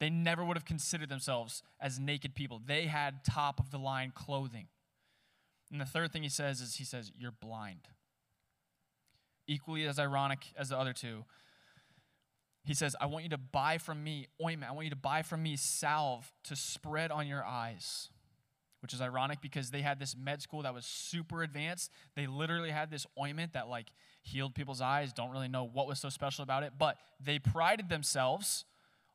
They 0.00 0.10
never 0.10 0.44
would 0.44 0.56
have 0.56 0.64
considered 0.64 1.08
themselves 1.08 1.62
as 1.80 1.98
naked 1.98 2.34
people. 2.34 2.60
They 2.64 2.86
had 2.86 3.24
top 3.24 3.58
of 3.58 3.70
the 3.70 3.78
line 3.78 4.12
clothing. 4.14 4.68
And 5.72 5.80
the 5.80 5.86
third 5.86 6.12
thing 6.12 6.22
he 6.22 6.28
says 6.28 6.60
is, 6.60 6.76
He 6.76 6.84
says, 6.84 7.12
You're 7.18 7.32
blind. 7.32 7.88
Equally 9.46 9.86
as 9.86 9.98
ironic 9.98 10.46
as 10.56 10.68
the 10.68 10.78
other 10.78 10.92
two. 10.92 11.24
He 12.64 12.74
says, 12.74 12.94
I 13.00 13.06
want 13.06 13.24
you 13.24 13.30
to 13.30 13.38
buy 13.38 13.78
from 13.78 14.04
me 14.04 14.26
ointment. 14.44 14.70
I 14.70 14.74
want 14.74 14.84
you 14.84 14.90
to 14.90 14.96
buy 14.96 15.22
from 15.22 15.42
me 15.42 15.56
salve 15.56 16.30
to 16.44 16.54
spread 16.54 17.10
on 17.10 17.26
your 17.26 17.42
eyes 17.44 18.10
which 18.80 18.94
is 18.94 19.00
ironic 19.00 19.40
because 19.40 19.70
they 19.70 19.82
had 19.82 19.98
this 19.98 20.16
med 20.16 20.40
school 20.40 20.62
that 20.62 20.74
was 20.74 20.84
super 20.86 21.42
advanced. 21.42 21.90
They 22.14 22.26
literally 22.26 22.70
had 22.70 22.90
this 22.90 23.06
ointment 23.18 23.52
that 23.54 23.68
like 23.68 23.88
healed 24.22 24.54
people's 24.54 24.80
eyes. 24.80 25.12
Don't 25.12 25.30
really 25.30 25.48
know 25.48 25.64
what 25.64 25.86
was 25.86 25.98
so 25.98 26.08
special 26.08 26.42
about 26.42 26.62
it, 26.62 26.72
but 26.78 26.96
they 27.20 27.38
prided 27.38 27.88
themselves 27.88 28.64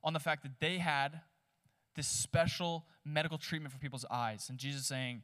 on 0.03 0.13
the 0.13 0.19
fact 0.19 0.43
that 0.43 0.59
they 0.59 0.77
had 0.77 1.21
this 1.95 2.07
special 2.07 2.87
medical 3.05 3.37
treatment 3.37 3.71
for 3.71 3.79
people's 3.79 4.05
eyes. 4.09 4.49
And 4.49 4.57
Jesus 4.57 4.85
saying, 4.85 5.23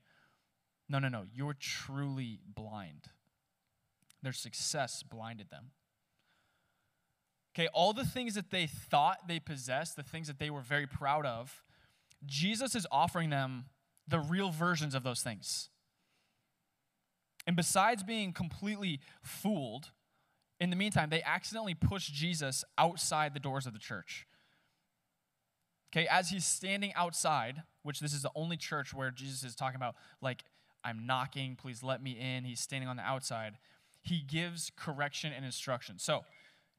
"No, 0.88 1.00
no, 1.00 1.10
no, 1.10 1.24
you're 1.34 1.54
truly 1.54 2.40
blind." 2.46 3.10
Their 4.22 4.34
success 4.34 5.04
blinded 5.04 5.50
them. 5.50 5.72
Okay, 7.54 7.68
all 7.70 7.94
the 7.94 8.06
things 8.06 8.36
that 8.36 8.52
they 8.52 8.68
thought 8.68 9.28
they 9.28 9.40
possessed, 9.40 9.96
the 9.96 10.04
things 10.04 10.28
that 10.28 10.40
they 10.40 10.50
were 10.50 10.62
very 10.62 10.88
proud 10.88 11.26
of, 11.26 11.64
Jesus 12.26 12.76
is 12.76 12.86
offering 12.92 13.30
them 13.30 13.70
the 14.08 14.20
real 14.20 14.52
versions 14.52 14.94
of 14.94 15.04
those 15.04 15.24
things. 15.24 15.70
And 17.48 17.56
besides 17.56 18.04
being 18.04 18.34
completely 18.34 19.02
fooled, 19.24 19.92
in 20.60 20.70
the 20.70 20.76
meantime, 20.76 21.10
they 21.10 21.24
accidentally 21.24 21.74
push 21.74 22.10
Jesus 22.10 22.64
outside 22.78 23.34
the 23.34 23.40
doors 23.40 23.66
of 23.66 23.74
the 23.74 23.80
church. 23.80 24.28
Okay, 25.92 26.08
as 26.08 26.30
he's 26.30 26.46
standing 26.46 26.94
outside, 26.96 27.64
which 27.84 28.00
this 28.00 28.14
is 28.14 28.22
the 28.22 28.32
only 28.36 28.58
church 28.58 28.94
where 28.94 29.10
Jesus 29.12 29.44
is 29.44 29.56
talking 29.56 29.76
about, 29.76 29.96
like, 30.22 30.44
I'm 30.84 31.06
knocking, 31.06 31.56
please 31.56 31.84
let 31.84 32.02
me 32.02 32.12
in. 32.12 32.44
He's 32.44 32.60
standing 32.60 32.88
on 32.88 32.96
the 32.96 33.04
outside. 33.04 33.58
He 34.02 34.22
gives 34.22 34.72
correction 34.76 35.34
and 35.36 35.44
instruction. 35.44 35.98
So, 35.98 36.26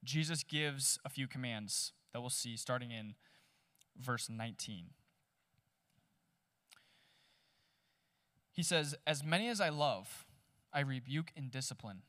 Jesus 0.03 0.43
gives 0.43 0.97
a 1.05 1.09
few 1.09 1.27
commands 1.27 1.93
that 2.13 2.21
we'll 2.21 2.29
see 2.29 2.55
starting 2.55 2.91
in 2.91 3.15
verse 3.99 4.29
19. 4.29 4.85
He 8.51 8.63
says, 8.63 8.95
As 9.05 9.23
many 9.23 9.47
as 9.49 9.61
I 9.61 9.69
love, 9.69 10.25
I 10.73 10.81
rebuke 10.81 11.31
and 11.35 11.51
discipline. 11.51 12.01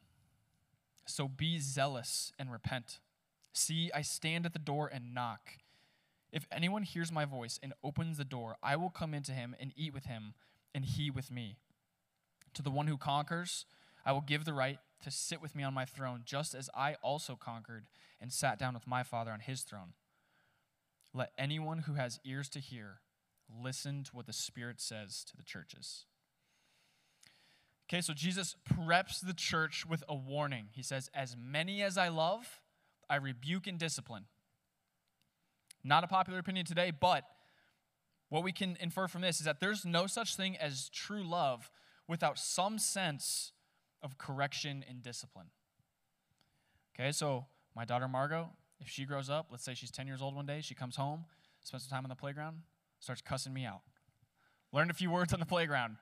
So 1.06 1.28
be 1.28 1.58
zealous 1.58 2.32
and 2.38 2.50
repent. 2.50 3.00
See, 3.52 3.90
I 3.94 4.02
stand 4.02 4.46
at 4.46 4.52
the 4.52 4.58
door 4.58 4.88
and 4.92 5.14
knock. 5.14 5.58
If 6.32 6.46
anyone 6.50 6.82
hears 6.82 7.12
my 7.12 7.24
voice 7.24 7.60
and 7.62 7.74
opens 7.84 8.16
the 8.16 8.24
door, 8.24 8.56
I 8.62 8.76
will 8.76 8.90
come 8.90 9.12
into 9.12 9.32
him 9.32 9.54
and 9.60 9.72
eat 9.76 9.92
with 9.92 10.06
him, 10.06 10.34
and 10.74 10.84
he 10.84 11.10
with 11.10 11.30
me. 11.30 11.56
To 12.54 12.62
the 12.62 12.70
one 12.70 12.86
who 12.86 12.96
conquers, 12.96 13.66
I 14.04 14.12
will 14.12 14.22
give 14.22 14.44
the 14.44 14.54
right 14.54 14.78
to 15.02 15.10
sit 15.10 15.42
with 15.42 15.54
me 15.54 15.62
on 15.62 15.74
my 15.74 15.84
throne, 15.84 16.22
just 16.24 16.54
as 16.54 16.70
I 16.74 16.94
also 17.02 17.36
conquered 17.36 17.84
and 18.20 18.32
sat 18.32 18.58
down 18.58 18.74
with 18.74 18.86
my 18.86 19.02
Father 19.02 19.30
on 19.30 19.40
his 19.40 19.62
throne. 19.62 19.92
Let 21.12 21.32
anyone 21.36 21.80
who 21.80 21.94
has 21.94 22.18
ears 22.24 22.48
to 22.50 22.60
hear 22.60 23.00
listen 23.62 24.02
to 24.04 24.16
what 24.16 24.26
the 24.26 24.32
Spirit 24.32 24.80
says 24.80 25.24
to 25.24 25.36
the 25.36 25.42
churches. 25.42 26.06
Okay, 27.88 28.00
so 28.00 28.14
Jesus 28.14 28.56
preps 28.72 29.20
the 29.20 29.34
church 29.34 29.84
with 29.86 30.02
a 30.08 30.14
warning. 30.14 30.68
He 30.72 30.82
says, 30.82 31.10
As 31.12 31.36
many 31.38 31.82
as 31.82 31.98
I 31.98 32.08
love, 32.08 32.60
I 33.10 33.16
rebuke 33.16 33.66
and 33.66 33.78
discipline. 33.78 34.24
Not 35.84 36.04
a 36.04 36.06
popular 36.06 36.38
opinion 36.38 36.64
today, 36.64 36.90
but 36.90 37.24
what 38.28 38.42
we 38.42 38.52
can 38.52 38.76
infer 38.80 39.08
from 39.08 39.20
this 39.20 39.40
is 39.40 39.44
that 39.46 39.60
there's 39.60 39.84
no 39.84 40.06
such 40.06 40.36
thing 40.36 40.56
as 40.56 40.88
true 40.88 41.22
love 41.22 41.70
without 42.08 42.38
some 42.38 42.78
sense 42.78 43.52
of 44.02 44.18
correction 44.18 44.84
and 44.88 45.02
discipline. 45.02 45.48
Okay, 46.94 47.12
so 47.12 47.46
my 47.74 47.84
daughter 47.84 48.08
Margot, 48.08 48.50
if 48.80 48.88
she 48.88 49.04
grows 49.04 49.30
up, 49.30 49.48
let's 49.50 49.64
say 49.64 49.74
she's 49.74 49.90
10 49.90 50.06
years 50.06 50.22
old 50.22 50.34
one 50.34 50.46
day, 50.46 50.60
she 50.60 50.74
comes 50.74 50.96
home, 50.96 51.24
spends 51.62 51.84
some 51.84 51.96
time 51.96 52.04
on 52.04 52.08
the 52.08 52.16
playground, 52.16 52.62
starts 53.00 53.22
cussing 53.22 53.52
me 53.52 53.64
out. 53.64 53.80
Learned 54.72 54.90
a 54.90 54.94
few 54.94 55.10
words 55.10 55.32
on 55.32 55.40
the 55.40 55.46
playground, 55.46 55.96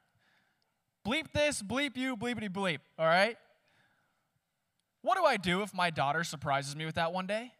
bleep 1.07 1.33
this, 1.33 1.63
bleep 1.63 1.97
you, 1.97 2.17
bleepity 2.17 2.49
bleep, 2.49 2.79
all 2.99 3.07
right? 3.07 3.37
What 5.03 5.17
do 5.17 5.25
I 5.25 5.37
do 5.37 5.63
if 5.63 5.75
my 5.75 5.91
daughter 5.91 6.25
surprises 6.25 6.77
me 6.77 6.85
with 6.85 6.95
that 6.97 7.13
one 7.13 7.27
day? 7.27 7.53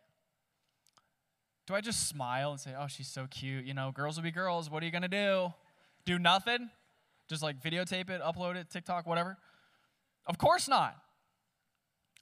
Do 1.67 1.75
I 1.75 1.81
just 1.81 2.09
smile 2.09 2.50
and 2.50 2.61
say, 2.61 2.75
oh, 2.79 2.87
she's 2.88 3.09
so 3.09 3.26
cute? 3.31 3.64
You 3.64 3.75
know, 3.75 3.93
girls 3.93 4.17
will 4.17 4.25
be 4.25 4.31
girls. 4.31 4.71
What 4.71 4.83
are 4.83 4.87
you 4.87 4.93
going 4.93 5.02
to 5.02 5.09
do? 5.09 5.52
Do 6.05 6.19
nothing? 6.19 6.71
Just 7.29 7.43
like 7.43 7.62
videotape 7.62 8.11
it, 8.11 8.21
upload 8.23 8.57
it, 8.57 8.71
TikTok, 8.71 9.07
whatever? 9.07 9.38
Of 10.26 10.38
course 10.38 10.69
not. 10.69 10.97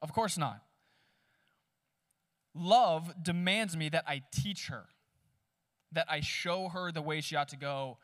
Of 0.03 0.13
course 0.13 0.37
not. 0.37 0.63
Love 2.55 3.15
demands 3.23 3.77
me 3.77 3.89
that 3.89 4.05
I 4.07 4.23
teach 4.33 4.69
her, 4.69 4.85
that 5.93 6.07
I 6.11 6.21
show 6.21 6.69
her 6.69 6.93
the 6.93 7.03
way 7.03 7.21
she 7.21 7.37
ought 7.37 7.49
to 7.49 7.57
go, 7.57 7.99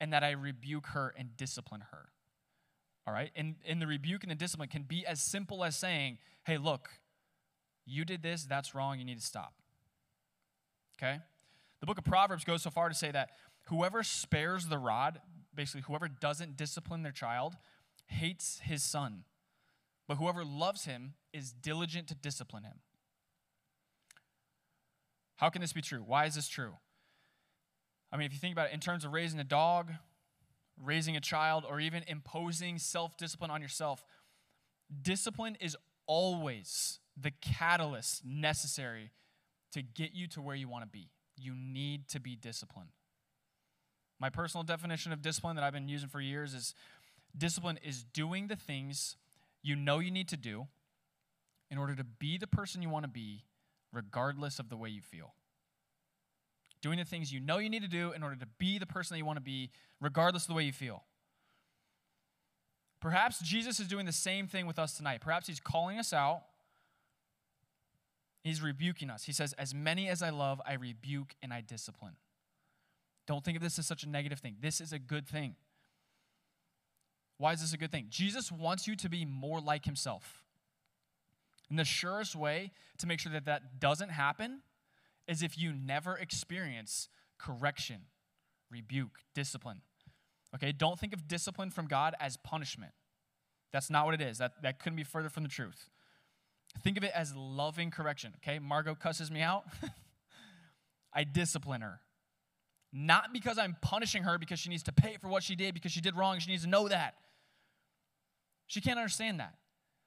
and 0.00 0.12
that 0.12 0.22
I 0.22 0.30
rebuke 0.30 0.86
her 0.88 1.14
and 1.18 1.36
discipline 1.36 1.82
her. 1.90 2.08
All 3.06 3.12
right? 3.12 3.30
And, 3.36 3.56
and 3.66 3.80
the 3.80 3.86
rebuke 3.86 4.22
and 4.24 4.30
the 4.30 4.36
discipline 4.36 4.68
can 4.68 4.82
be 4.82 5.04
as 5.06 5.20
simple 5.20 5.64
as 5.64 5.76
saying, 5.76 6.18
hey, 6.44 6.58
look, 6.58 6.88
you 7.84 8.04
did 8.04 8.22
this, 8.22 8.44
that's 8.44 8.74
wrong, 8.74 8.98
you 8.98 9.04
need 9.04 9.18
to 9.18 9.24
stop. 9.24 9.54
Okay? 10.98 11.18
The 11.80 11.86
book 11.86 11.98
of 11.98 12.04
Proverbs 12.04 12.44
goes 12.44 12.62
so 12.62 12.70
far 12.70 12.88
to 12.88 12.94
say 12.94 13.10
that 13.10 13.30
whoever 13.66 14.02
spares 14.02 14.66
the 14.66 14.78
rod, 14.78 15.20
basically, 15.54 15.82
whoever 15.82 16.08
doesn't 16.08 16.56
discipline 16.56 17.02
their 17.02 17.12
child, 17.12 17.56
hates 18.06 18.60
his 18.62 18.82
son. 18.82 19.24
But 20.08 20.16
whoever 20.16 20.44
loves 20.44 20.84
him 20.84 21.14
is 21.32 21.52
diligent 21.52 22.08
to 22.08 22.14
discipline 22.14 22.64
him. 22.64 22.80
How 25.36 25.50
can 25.50 25.60
this 25.60 25.72
be 25.72 25.82
true? 25.82 26.02
Why 26.06 26.26
is 26.26 26.34
this 26.34 26.48
true? 26.48 26.74
I 28.10 28.16
mean, 28.16 28.26
if 28.26 28.32
you 28.32 28.38
think 28.38 28.52
about 28.52 28.68
it 28.68 28.74
in 28.74 28.80
terms 28.80 29.04
of 29.04 29.12
raising 29.12 29.38
a 29.40 29.44
dog, 29.44 29.92
raising 30.82 31.16
a 31.16 31.20
child, 31.20 31.64
or 31.68 31.80
even 31.80 32.04
imposing 32.06 32.78
self 32.78 33.16
discipline 33.18 33.50
on 33.50 33.60
yourself, 33.60 34.04
discipline 35.02 35.56
is 35.60 35.76
always 36.06 37.00
the 37.20 37.32
catalyst 37.42 38.24
necessary 38.24 39.10
to 39.76 39.82
get 39.82 40.14
you 40.14 40.26
to 40.28 40.42
where 40.42 40.56
you 40.56 40.68
want 40.68 40.84
to 40.84 40.88
be. 40.88 41.08
You 41.36 41.54
need 41.54 42.08
to 42.08 42.20
be 42.20 42.36
disciplined. 42.36 42.90
My 44.18 44.30
personal 44.30 44.64
definition 44.64 45.12
of 45.12 45.22
discipline 45.22 45.56
that 45.56 45.64
I've 45.64 45.72
been 45.72 45.88
using 45.88 46.08
for 46.08 46.20
years 46.20 46.54
is 46.54 46.74
discipline 47.36 47.78
is 47.84 48.04
doing 48.04 48.48
the 48.48 48.56
things 48.56 49.16
you 49.62 49.76
know 49.76 49.98
you 49.98 50.10
need 50.10 50.28
to 50.28 50.36
do 50.36 50.66
in 51.70 51.78
order 51.78 51.94
to 51.94 52.04
be 52.04 52.38
the 52.38 52.46
person 52.46 52.80
you 52.82 52.88
want 52.88 53.04
to 53.04 53.10
be, 53.10 53.44
regardless 53.92 54.58
of 54.58 54.68
the 54.68 54.76
way 54.76 54.88
you 54.88 55.02
feel 55.02 55.34
doing 56.86 56.98
the 56.98 57.04
things 57.04 57.32
you 57.32 57.40
know 57.40 57.58
you 57.58 57.68
need 57.68 57.82
to 57.82 57.88
do 57.88 58.12
in 58.12 58.22
order 58.22 58.36
to 58.36 58.46
be 58.58 58.78
the 58.78 58.86
person 58.86 59.14
that 59.14 59.18
you 59.18 59.24
want 59.24 59.36
to 59.36 59.42
be, 59.42 59.70
regardless 60.00 60.44
of 60.44 60.48
the 60.48 60.54
way 60.54 60.62
you 60.62 60.72
feel. 60.72 61.02
Perhaps 63.00 63.40
Jesus 63.40 63.80
is 63.80 63.88
doing 63.88 64.06
the 64.06 64.12
same 64.12 64.46
thing 64.46 64.66
with 64.66 64.78
us 64.78 64.96
tonight. 64.96 65.20
Perhaps 65.20 65.48
he's 65.48 65.58
calling 65.58 65.98
us 65.98 66.12
out. 66.12 66.42
He's 68.46 68.62
rebuking 68.62 69.10
us. 69.10 69.24
He 69.24 69.32
says, 69.32 69.54
As 69.54 69.74
many 69.74 70.08
as 70.08 70.22
I 70.22 70.30
love, 70.30 70.60
I 70.64 70.74
rebuke 70.74 71.34
and 71.42 71.52
I 71.52 71.62
discipline. 71.62 72.14
Don't 73.26 73.44
think 73.44 73.56
of 73.56 73.62
this 73.62 73.76
as 73.76 73.86
such 73.86 74.04
a 74.04 74.08
negative 74.08 74.38
thing. 74.38 74.58
This 74.60 74.80
is 74.80 74.92
a 74.92 75.00
good 75.00 75.26
thing. 75.26 75.56
Why 77.38 77.54
is 77.54 77.60
this 77.60 77.72
a 77.72 77.76
good 77.76 77.90
thing? 77.90 78.06
Jesus 78.08 78.52
wants 78.52 78.86
you 78.86 78.94
to 78.94 79.08
be 79.08 79.24
more 79.24 79.60
like 79.60 79.84
himself. 79.84 80.44
And 81.68 81.76
the 81.76 81.84
surest 81.84 82.36
way 82.36 82.70
to 82.98 83.08
make 83.08 83.18
sure 83.18 83.32
that 83.32 83.46
that 83.46 83.80
doesn't 83.80 84.10
happen 84.10 84.60
is 85.26 85.42
if 85.42 85.58
you 85.58 85.72
never 85.72 86.16
experience 86.16 87.08
correction, 87.38 88.02
rebuke, 88.70 89.22
discipline. 89.34 89.80
Okay, 90.54 90.70
don't 90.70 91.00
think 91.00 91.12
of 91.12 91.26
discipline 91.26 91.70
from 91.70 91.88
God 91.88 92.14
as 92.20 92.36
punishment. 92.36 92.92
That's 93.72 93.90
not 93.90 94.06
what 94.06 94.14
it 94.14 94.20
is. 94.20 94.38
That, 94.38 94.62
that 94.62 94.78
couldn't 94.78 94.96
be 94.96 95.02
further 95.02 95.30
from 95.30 95.42
the 95.42 95.48
truth. 95.48 95.90
Think 96.82 96.96
of 96.96 97.04
it 97.04 97.12
as 97.14 97.34
loving 97.34 97.90
correction. 97.90 98.34
Okay, 98.36 98.58
Margot 98.58 98.94
cusses 98.94 99.30
me 99.30 99.40
out. 99.40 99.64
I 101.12 101.24
discipline 101.24 101.80
her. 101.80 102.00
Not 102.92 103.32
because 103.32 103.58
I'm 103.58 103.76
punishing 103.80 104.22
her 104.22 104.38
because 104.38 104.58
she 104.58 104.70
needs 104.70 104.84
to 104.84 104.92
pay 104.92 105.16
for 105.20 105.28
what 105.28 105.42
she 105.42 105.56
did, 105.56 105.74
because 105.74 105.92
she 105.92 106.00
did 106.00 106.16
wrong. 106.16 106.38
She 106.38 106.50
needs 106.50 106.62
to 106.62 106.68
know 106.68 106.88
that. 106.88 107.14
She 108.66 108.80
can't 108.80 108.98
understand 108.98 109.40
that. 109.40 109.54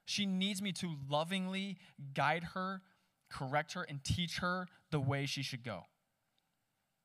She 0.06 0.26
needs 0.26 0.62
me 0.62 0.72
to 0.74 0.96
lovingly 1.08 1.78
guide 2.14 2.44
her 2.56 2.82
correct 3.30 3.74
her, 3.74 3.84
and 3.84 4.04
teach 4.04 4.40
her 4.40 4.68
the 4.92 5.00
way 5.00 5.26
she 5.26 5.44
should 5.44 5.64
go. 5.64 5.84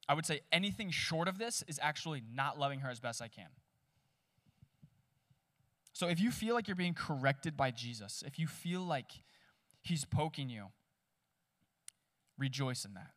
I 0.08 0.14
would 0.14 0.26
say 0.26 0.40
anything 0.52 0.90
short 0.90 1.28
of 1.28 1.38
this 1.38 1.62
is 1.66 1.78
actually 1.82 2.22
not 2.32 2.58
loving 2.58 2.80
her 2.80 2.90
as 2.90 3.00
best 3.00 3.22
I 3.22 3.28
can. 3.28 3.48
So 5.92 6.08
if 6.08 6.20
you 6.20 6.30
feel 6.30 6.54
like 6.54 6.66
you're 6.66 6.74
being 6.74 6.94
corrected 6.94 7.56
by 7.56 7.70
Jesus, 7.70 8.24
if 8.26 8.38
you 8.38 8.46
feel 8.46 8.80
like 8.80 9.12
he's 9.84 10.04
poking 10.04 10.48
you, 10.48 10.66
rejoice 12.38 12.84
in 12.84 12.94
that. 12.94 13.10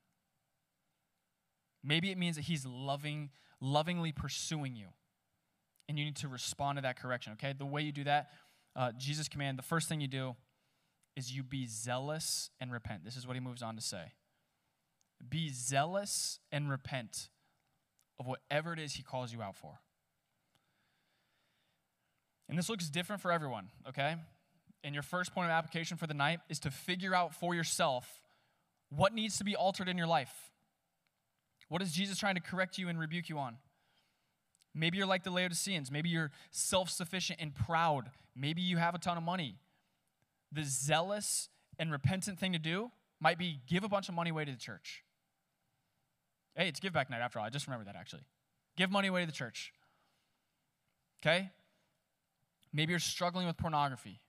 Maybe 1.84 2.12
it 2.12 2.18
means 2.18 2.36
that 2.36 2.44
he's 2.44 2.66
loving, 2.66 3.30
lovingly 3.62 4.12
pursuing 4.12 4.76
you. 4.76 4.88
And 5.88 5.98
you 5.98 6.04
need 6.04 6.18
to 6.18 6.28
respond 6.28 6.78
to 6.78 6.82
that 6.82 7.00
correction, 7.00 7.34
okay? 7.34 7.54
The 7.58 7.66
way 7.66 7.82
you 7.82 7.94
do 7.94 8.04
that, 8.04 8.30
uh, 8.76 8.92
Jesus' 8.98 9.30
command, 9.30 9.58
the 9.58 9.64
first 9.64 9.88
thing 9.88 10.02
you 10.02 10.08
do 10.10 10.36
is 11.16 11.32
you 11.32 11.44
be 11.44 11.66
zealous 11.66 12.52
and 12.60 12.72
repent. 12.72 13.06
This 13.06 13.16
is 13.16 13.26
what 13.26 13.36
he 13.36 13.40
moves 13.40 13.64
on 13.64 13.76
to 13.76 13.82
say. 13.82 14.12
Be 15.28 15.50
zealous 15.50 16.40
and 16.52 16.70
repent 16.70 17.30
of 18.20 18.28
whatever 18.28 18.74
it 18.74 18.80
is 18.80 18.94
he 18.94 19.04
calls 19.04 19.32
you 19.32 19.42
out 19.42 19.56
for. 19.56 19.80
And 22.50 22.58
this 22.58 22.70
looks 22.70 22.90
different 22.90 23.22
for 23.22 23.32
everyone, 23.32 23.70
okay? 23.88 24.16
And 24.88 24.94
your 24.94 25.04
first 25.04 25.34
point 25.34 25.48
of 25.48 25.52
application 25.52 25.98
for 25.98 26.08
the 26.08 26.14
night 26.14 26.40
is 26.48 26.60
to 26.60 26.72
figure 26.72 27.14
out 27.14 27.36
for 27.36 27.54
yourself 27.54 28.24
what 28.88 29.14
needs 29.14 29.38
to 29.38 29.44
be 29.44 29.54
altered 29.54 29.90
in 29.90 29.98
your 29.98 30.08
life. 30.08 30.32
What 31.68 31.82
is 31.82 31.92
Jesus 31.92 32.18
trying 32.18 32.36
to 32.36 32.42
correct 32.42 32.78
you 32.78 32.88
and 32.88 32.98
rebuke 32.98 33.28
you 33.28 33.38
on? 33.38 33.58
Maybe 34.74 34.98
you're 34.98 35.06
like 35.06 35.26
the 35.26 35.30
Laodiceans. 35.30 35.92
Maybe 35.92 36.08
you're 36.08 36.32
self 36.52 36.90
sufficient 36.90 37.42
and 37.42 37.54
proud. 37.54 38.12
Maybe 38.34 38.62
you 38.62 38.78
have 38.78 38.96
a 38.96 38.98
ton 38.98 39.18
of 39.18 39.24
money 39.24 39.58
the 40.54 40.64
zealous 40.64 41.50
and 41.78 41.92
repentant 41.92 42.40
thing 42.40 42.54
to 42.54 42.60
do 42.60 42.90
might 43.20 43.38
be 43.38 43.60
give 43.68 43.84
a 43.84 43.90
bunch 43.90 44.08
of 44.08 44.16
money 44.16 44.30
away 44.30 44.46
to 44.46 44.52
the 44.54 44.58
church. 44.58 45.04
Hey, 46.56 46.70
it's 46.70 46.80
give 46.80 46.94
back 46.94 47.10
night 47.10 47.20
after 47.20 47.40
all. 47.40 47.46
I 47.46 47.50
just 47.50 47.68
remembered 47.68 47.90
that 47.90 47.98
actually. 47.98 48.24
Give 48.78 48.90
money 48.90 49.10
away 49.10 49.20
to 49.20 49.28
the 49.28 49.34
church. 49.34 49.74
Okay? 51.22 51.52
Maybe 52.72 52.92
you're 52.92 53.02
struggling 53.02 53.48
with 53.48 53.58
pornography. 53.58 54.22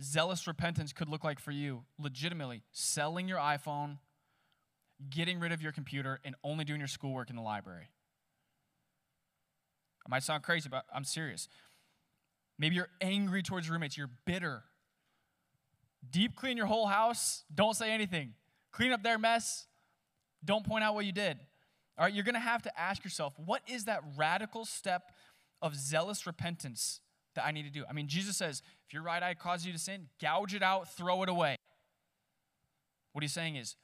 Zealous 0.00 0.46
repentance 0.46 0.92
could 0.92 1.08
look 1.08 1.24
like 1.24 1.40
for 1.40 1.50
you 1.50 1.84
legitimately 1.98 2.62
selling 2.70 3.28
your 3.28 3.38
iPhone, 3.38 3.98
getting 5.10 5.40
rid 5.40 5.52
of 5.52 5.60
your 5.60 5.72
computer, 5.72 6.20
and 6.24 6.36
only 6.44 6.64
doing 6.64 6.80
your 6.80 6.88
schoolwork 6.88 7.30
in 7.30 7.36
the 7.36 7.42
library. 7.42 7.88
I 10.06 10.08
might 10.08 10.22
sound 10.22 10.42
crazy, 10.42 10.68
but 10.68 10.84
I'm 10.94 11.04
serious. 11.04 11.48
Maybe 12.58 12.76
you're 12.76 12.88
angry 13.00 13.42
towards 13.42 13.66
your 13.66 13.74
roommates, 13.74 13.96
you're 13.96 14.10
bitter. 14.24 14.62
Deep 16.08 16.36
clean 16.36 16.56
your 16.56 16.66
whole 16.66 16.86
house, 16.86 17.44
don't 17.52 17.74
say 17.74 17.90
anything. 17.90 18.34
Clean 18.70 18.92
up 18.92 19.02
their 19.02 19.18
mess, 19.18 19.66
don't 20.44 20.64
point 20.64 20.84
out 20.84 20.94
what 20.94 21.04
you 21.04 21.12
did. 21.12 21.38
All 21.98 22.04
right, 22.04 22.14
you're 22.14 22.24
gonna 22.24 22.38
have 22.38 22.62
to 22.62 22.80
ask 22.80 23.02
yourself, 23.02 23.34
what 23.44 23.62
is 23.66 23.84
that 23.84 24.02
radical 24.16 24.64
step 24.64 25.10
of 25.60 25.74
zealous 25.74 26.26
repentance 26.26 27.00
that 27.34 27.44
I 27.44 27.50
need 27.50 27.64
to 27.64 27.70
do? 27.70 27.84
I 27.90 27.92
mean, 27.92 28.06
Jesus 28.06 28.36
says, 28.36 28.62
if 28.88 28.94
your 28.94 29.02
right 29.02 29.22
eye 29.22 29.34
causes 29.34 29.66
you 29.66 29.72
to 29.74 29.78
sin, 29.78 30.08
gouge 30.18 30.54
it 30.54 30.62
out, 30.62 30.88
throw 30.88 31.22
it 31.22 31.28
away. 31.28 31.56
What 33.12 33.22
he's 33.22 33.34
saying 33.34 33.56
is, 33.56 33.76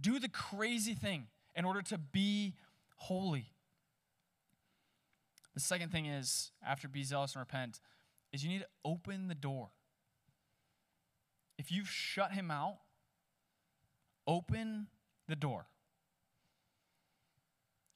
do 0.00 0.20
the 0.20 0.28
crazy 0.28 0.94
thing 0.94 1.26
in 1.56 1.64
order 1.64 1.82
to 1.82 1.98
be 1.98 2.54
holy. 2.96 3.46
The 5.54 5.60
second 5.60 5.90
thing 5.90 6.06
is, 6.06 6.52
after 6.64 6.86
be 6.86 7.02
zealous 7.02 7.34
and 7.34 7.40
repent, 7.40 7.80
is 8.32 8.44
you 8.44 8.50
need 8.50 8.60
to 8.60 8.68
open 8.84 9.26
the 9.26 9.34
door. 9.34 9.70
If 11.58 11.72
you've 11.72 11.88
shut 11.88 12.32
him 12.32 12.50
out, 12.50 12.78
open 14.26 14.86
the 15.28 15.36
door. 15.36 15.66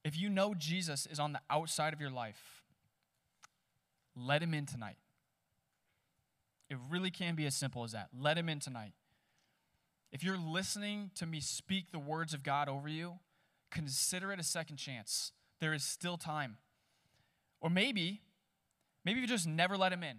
If 0.04 0.18
you 0.18 0.28
know 0.28 0.54
Jesus 0.54 1.06
is 1.06 1.20
on 1.20 1.32
the 1.32 1.40
outside 1.50 1.92
of 1.92 2.00
your 2.00 2.10
life, 2.10 2.64
let 4.16 4.42
him 4.42 4.54
in 4.54 4.66
tonight. 4.66 4.96
It 6.70 6.76
really 6.90 7.10
can 7.10 7.34
be 7.34 7.46
as 7.46 7.54
simple 7.54 7.84
as 7.84 7.92
that. 7.92 8.08
Let 8.18 8.36
him 8.36 8.48
in 8.48 8.60
tonight. 8.60 8.92
If 10.12 10.22
you're 10.22 10.38
listening 10.38 11.10
to 11.16 11.26
me 11.26 11.40
speak 11.40 11.92
the 11.92 11.98
words 11.98 12.34
of 12.34 12.42
God 12.42 12.68
over 12.68 12.88
you, 12.88 13.14
consider 13.70 14.32
it 14.32 14.40
a 14.40 14.44
second 14.44 14.76
chance. 14.76 15.32
There 15.60 15.74
is 15.74 15.82
still 15.82 16.16
time. 16.16 16.56
Or 17.60 17.68
maybe, 17.68 18.22
maybe 19.04 19.20
you 19.20 19.26
just 19.26 19.46
never 19.46 19.76
let 19.76 19.92
him 19.92 20.02
in. 20.02 20.18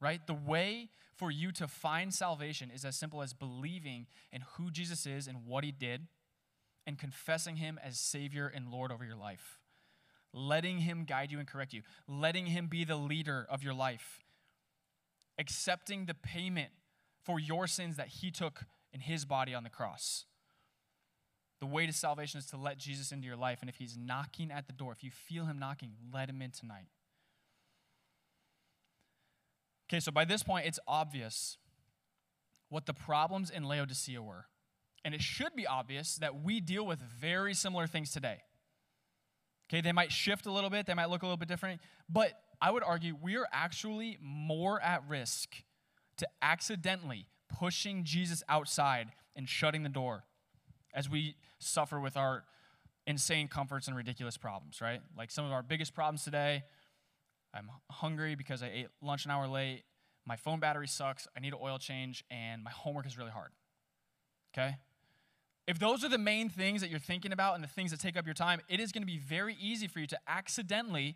Right? 0.00 0.24
The 0.26 0.34
way 0.34 0.90
for 1.16 1.30
you 1.30 1.50
to 1.52 1.66
find 1.66 2.14
salvation 2.14 2.70
is 2.72 2.84
as 2.84 2.94
simple 2.94 3.22
as 3.22 3.32
believing 3.32 4.06
in 4.32 4.42
who 4.56 4.70
Jesus 4.70 5.04
is 5.06 5.26
and 5.26 5.46
what 5.46 5.64
he 5.64 5.72
did 5.72 6.06
and 6.86 6.96
confessing 6.98 7.56
him 7.56 7.78
as 7.84 7.98
Savior 7.98 8.50
and 8.54 8.70
Lord 8.70 8.92
over 8.92 9.04
your 9.04 9.16
life. 9.16 9.58
Letting 10.32 10.78
him 10.78 11.04
guide 11.04 11.32
you 11.32 11.38
and 11.38 11.48
correct 11.48 11.72
you, 11.72 11.82
letting 12.06 12.46
him 12.46 12.68
be 12.68 12.84
the 12.84 12.96
leader 12.96 13.46
of 13.50 13.62
your 13.64 13.74
life, 13.74 14.20
accepting 15.38 16.06
the 16.06 16.14
payment 16.14 16.70
for 17.24 17.38
your 17.38 17.66
sins 17.66 17.96
that 17.96 18.08
he 18.08 18.30
took 18.30 18.64
in 18.92 19.00
his 19.00 19.24
body 19.24 19.54
on 19.54 19.62
the 19.62 19.70
cross. 19.70 20.24
The 21.60 21.66
way 21.66 21.86
to 21.86 21.92
salvation 21.92 22.38
is 22.38 22.46
to 22.46 22.56
let 22.56 22.78
Jesus 22.78 23.12
into 23.12 23.26
your 23.26 23.36
life. 23.36 23.58
And 23.60 23.68
if 23.68 23.76
he's 23.76 23.96
knocking 23.96 24.50
at 24.50 24.66
the 24.66 24.72
door, 24.72 24.92
if 24.92 25.02
you 25.02 25.10
feel 25.10 25.44
him 25.44 25.58
knocking, 25.58 25.92
let 26.12 26.28
him 26.28 26.40
in 26.40 26.52
tonight. 26.52 26.88
Okay, 29.88 30.00
so 30.00 30.12
by 30.12 30.24
this 30.24 30.42
point, 30.42 30.66
it's 30.66 30.78
obvious 30.86 31.56
what 32.68 32.86
the 32.86 32.94
problems 32.94 33.50
in 33.50 33.64
Laodicea 33.64 34.22
were. 34.22 34.46
And 35.04 35.14
it 35.14 35.22
should 35.22 35.56
be 35.56 35.66
obvious 35.66 36.16
that 36.16 36.42
we 36.42 36.60
deal 36.60 36.86
with 36.86 37.00
very 37.00 37.54
similar 37.54 37.86
things 37.86 38.12
today. 38.12 38.42
Okay, 39.68 39.80
they 39.80 39.92
might 39.92 40.10
shift 40.10 40.46
a 40.46 40.52
little 40.52 40.70
bit, 40.70 40.86
they 40.86 40.94
might 40.94 41.10
look 41.10 41.22
a 41.22 41.26
little 41.26 41.36
bit 41.36 41.48
different, 41.48 41.80
but 42.08 42.32
I 42.60 42.70
would 42.70 42.82
argue 42.82 43.16
we 43.20 43.36
are 43.36 43.46
actually 43.52 44.18
more 44.20 44.80
at 44.80 45.02
risk 45.08 45.62
to 46.16 46.28
accidentally 46.40 47.28
pushing 47.58 48.04
Jesus 48.04 48.42
outside 48.48 49.12
and 49.36 49.48
shutting 49.48 49.82
the 49.82 49.88
door 49.88 50.24
as 50.94 51.08
we 51.08 51.36
suffer 51.58 52.00
with 52.00 52.16
our 52.16 52.44
insane 53.06 53.46
comforts 53.48 53.88
and 53.88 53.96
ridiculous 53.96 54.36
problems, 54.36 54.80
right? 54.80 55.00
Like 55.16 55.30
some 55.30 55.44
of 55.44 55.52
our 55.52 55.62
biggest 55.62 55.94
problems 55.94 56.24
today 56.24 56.64
I'm 57.54 57.70
hungry 57.90 58.34
because 58.34 58.62
I 58.62 58.70
ate 58.72 58.88
lunch 59.02 59.24
an 59.24 59.30
hour 59.30 59.48
late, 59.48 59.84
my 60.26 60.36
phone 60.36 60.60
battery 60.60 60.88
sucks, 60.88 61.26
I 61.36 61.40
need 61.40 61.52
an 61.52 61.58
oil 61.62 61.78
change, 61.78 62.24
and 62.30 62.62
my 62.62 62.70
homework 62.70 63.06
is 63.06 63.16
really 63.16 63.30
hard. 63.30 63.50
Okay? 64.52 64.76
If 65.68 65.78
those 65.78 66.02
are 66.02 66.08
the 66.08 66.16
main 66.16 66.48
things 66.48 66.80
that 66.80 66.88
you're 66.88 66.98
thinking 66.98 67.30
about 67.30 67.54
and 67.54 67.62
the 67.62 67.68
things 67.68 67.90
that 67.90 68.00
take 68.00 68.16
up 68.16 68.24
your 68.24 68.34
time, 68.34 68.62
it 68.70 68.80
is 68.80 68.90
going 68.90 69.02
to 69.02 69.06
be 69.06 69.18
very 69.18 69.54
easy 69.60 69.86
for 69.86 70.00
you 70.00 70.06
to 70.06 70.18
accidentally 70.26 71.14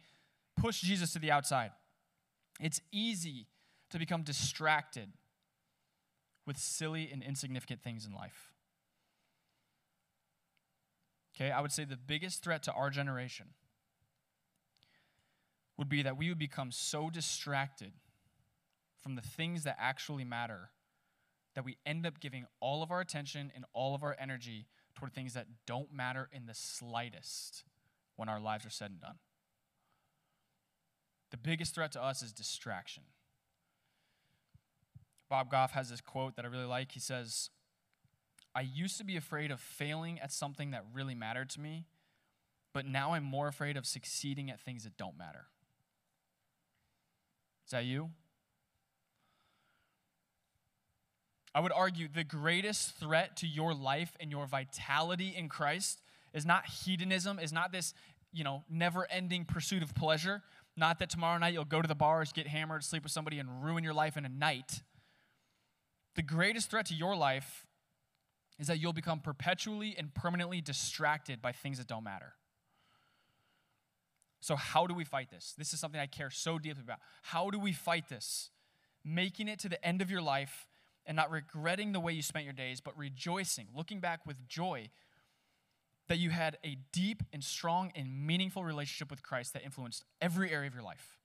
push 0.59 0.83
Jesus 0.83 1.15
to 1.15 1.19
the 1.19 1.31
outside. 1.31 1.71
It's 2.61 2.79
easy 2.93 3.47
to 3.88 3.99
become 3.99 4.23
distracted 4.23 5.09
with 6.47 6.59
silly 6.59 7.09
and 7.11 7.23
insignificant 7.23 7.83
things 7.83 8.05
in 8.05 8.12
life. 8.12 8.53
Okay, 11.35 11.51
I 11.51 11.62
would 11.62 11.73
say 11.73 11.87
the 11.87 11.97
biggest 11.97 12.45
threat 12.45 12.62
to 12.65 12.73
our 12.73 12.91
generation 12.91 13.47
would 15.79 15.88
be 15.88 16.03
that 16.03 16.19
we 16.19 16.29
would 16.29 16.38
become 16.38 16.71
so 16.73 17.09
distracted 17.09 17.93
from 19.03 19.15
the 19.15 19.23
things 19.23 19.65
that 19.65 19.79
actually 19.81 20.25
matter 20.25 20.69
that 21.55 21.65
we 21.65 21.77
end 21.85 22.07
up 22.07 22.21
giving 22.21 22.47
all 22.61 22.83
of 22.83 22.91
our 22.91 23.01
attention 23.01 23.53
and 23.55 23.65
all 23.73 23.95
of 23.95 24.03
our 24.03 24.17
energy 24.19 24.67
toward 24.95 25.12
things 25.12 25.35
that 25.35 25.47
don't 25.67 25.93
matter 25.93 26.29
in 26.33 26.47
the 26.47 26.55
slightest 26.55 27.65
when 28.17 28.29
our 28.29 28.41
lives 28.41 28.65
are 28.65 28.71
said 28.71 28.91
and 28.91 29.01
done. 29.01 29.17
The 31.31 31.37
biggest 31.37 31.75
threat 31.75 31.93
to 31.93 32.03
us 32.03 32.23
is 32.23 32.33
distraction. 32.33 33.05
Bob 35.29 35.51
Goff 35.51 35.73
has 35.73 35.88
this 35.88 36.03
quote 36.03 36.37
that 36.37 36.45
I 36.45 36.49
really 36.49 36.67
like. 36.67 36.93
He 36.93 37.01
says, 37.01 37.49
I 38.55 38.61
used 38.61 38.99
to 38.99 39.05
be 39.05 39.17
afraid 39.17 39.51
of 39.51 39.61
failing 39.61 40.21
at 40.21 40.31
something 40.31 40.73
that 40.73 40.85
really 40.93 41.15
mattered 41.15 41.49
to 41.51 41.61
me, 41.61 41.87
but 42.75 42.85
now 42.85 43.15
I'm 43.15 43.25
more 43.25 43.49
afraid 43.49 43.79
of 43.79 43.87
succeeding 43.87 44.51
at 44.51 44.61
things 44.61 44.85
that 44.85 44.99
don't 44.99 45.17
matter. 45.17 45.47
Is 47.67 47.71
that 47.71 47.87
you? 47.87 48.11
I 51.55 51.61
would 51.61 51.73
argue 51.73 52.09
the 52.09 52.25
greatest 52.25 52.97
threat 52.97 53.37
to 53.38 53.47
your 53.47 53.75
life 53.75 54.17
and 54.21 54.31
your 54.31 54.47
vitality 54.47 55.35
in 55.37 55.49
Christ 55.49 56.01
is 56.33 56.47
not 56.47 56.67
hedonism, 56.67 57.38
is 57.38 57.53
not 57.53 57.73
this, 57.73 57.93
you 58.33 58.43
know, 58.43 58.65
never-ending 58.71 59.45
pursuit 59.45 59.83
of 59.83 59.95
pleasure, 59.95 60.43
not 60.77 60.99
that 61.01 61.11
tomorrow 61.11 61.38
night 61.38 61.53
you'll 61.53 61.65
go 61.65 61.83
to 61.83 61.88
the 61.88 61.95
bars, 61.95 62.33
get 62.33 62.47
hammered, 62.47 62.83
sleep 62.85 63.03
with 63.03 63.12
somebody 63.12 63.38
and 63.38 63.62
ruin 63.62 63.85
your 63.85 63.93
life 63.93 64.17
in 64.17 64.25
a 64.25 64.31
night. 64.31 64.83
The 66.15 66.23
greatest 66.23 66.71
threat 66.71 66.87
to 66.87 66.95
your 66.95 67.15
life 67.15 67.67
is 68.59 68.69
that 68.69 68.79
you'll 68.79 68.93
become 68.95 69.21
perpetually 69.21 69.95
and 69.99 70.15
permanently 70.15 70.61
distracted 70.61 71.43
by 71.43 71.53
things 71.53 71.79
that 71.79 71.87
don't 71.87 72.05
matter. 72.05 72.35
So, 74.41 74.57
how 74.57 74.87
do 74.87 74.95
we 74.95 75.05
fight 75.05 75.31
this? 75.31 75.55
This 75.57 75.73
is 75.73 75.81
something 75.81 76.01
I 76.01 76.07
care 76.07 76.31
so 76.31 76.59
deeply 76.59 76.83
about. 76.83 76.99
How 77.23 77.51
do 77.51 77.59
we 77.59 77.73
fight 77.73 78.09
this? 78.09 78.51
Making 79.05 79.49
it 79.49 79.59
to 79.61 79.69
the 79.69 79.85
end 79.87 80.03
of 80.03 80.11
your 80.11 80.23
life 80.23 80.67
and 81.07 81.17
not 81.17 81.31
regretting 81.31 81.93
the 81.93 82.01
way 82.01 82.12
you 82.12 82.23
spent 82.23 82.45
your 82.45 82.53
days, 82.55 82.81
but 82.81 82.97
rejoicing, 82.97 83.69
looking 83.75 84.01
back 84.01 84.27
with 84.27 84.49
joy 84.49 84.91
that 86.09 86.19
you 86.19 86.31
had 86.31 86.59
a 86.65 86.79
deep 86.93 87.23
and 87.33 87.43
strong 87.43 87.93
and 87.95 88.27
meaningful 88.27 88.65
relationship 88.65 89.11
with 89.11 89.23
Christ 89.23 89.53
that 89.55 89.65
influenced 89.65 90.05
every 90.21 90.51
area 90.51 90.69
of 90.69 90.75
your 90.75 90.83
life. 90.83 91.19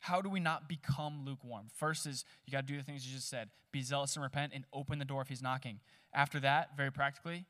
How 0.00 0.22
do 0.22 0.28
we 0.28 0.40
not 0.40 0.68
become 0.68 1.24
lukewarm? 1.24 1.66
First 1.74 2.06
is 2.06 2.24
you 2.46 2.52
got 2.52 2.66
to 2.66 2.72
do 2.72 2.76
the 2.76 2.82
things 2.82 3.06
you 3.06 3.14
just 3.14 3.28
said 3.28 3.50
be 3.70 3.82
zealous 3.82 4.16
and 4.16 4.22
repent 4.22 4.52
and 4.54 4.64
open 4.72 4.98
the 4.98 5.04
door 5.04 5.20
if 5.20 5.28
he's 5.28 5.42
knocking. 5.42 5.80
After 6.14 6.40
that, 6.40 6.76
very 6.76 6.90
practically, 6.90 7.44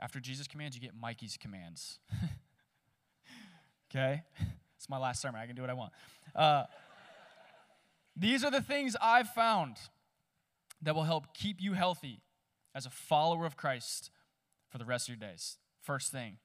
after 0.00 0.18
Jesus' 0.18 0.48
commands, 0.48 0.74
you 0.74 0.82
get 0.82 0.92
Mikey's 1.00 1.36
commands. 1.36 1.98
okay? 3.90 4.22
It's 4.76 4.88
my 4.88 4.98
last 4.98 5.22
sermon. 5.22 5.40
I 5.40 5.46
can 5.46 5.54
do 5.54 5.62
what 5.62 5.70
I 5.70 5.74
want. 5.74 5.92
Uh, 6.34 6.64
these 8.16 8.44
are 8.44 8.50
the 8.50 8.60
things 8.60 8.96
I've 9.00 9.28
found 9.30 9.76
that 10.82 10.94
will 10.94 11.04
help 11.04 11.34
keep 11.34 11.60
you 11.60 11.72
healthy 11.72 12.20
as 12.74 12.86
a 12.86 12.90
follower 12.90 13.46
of 13.46 13.56
Christ 13.56 14.10
for 14.68 14.78
the 14.78 14.84
rest 14.84 15.08
of 15.08 15.16
your 15.16 15.28
days. 15.28 15.58
First 15.80 16.12
thing, 16.12 16.38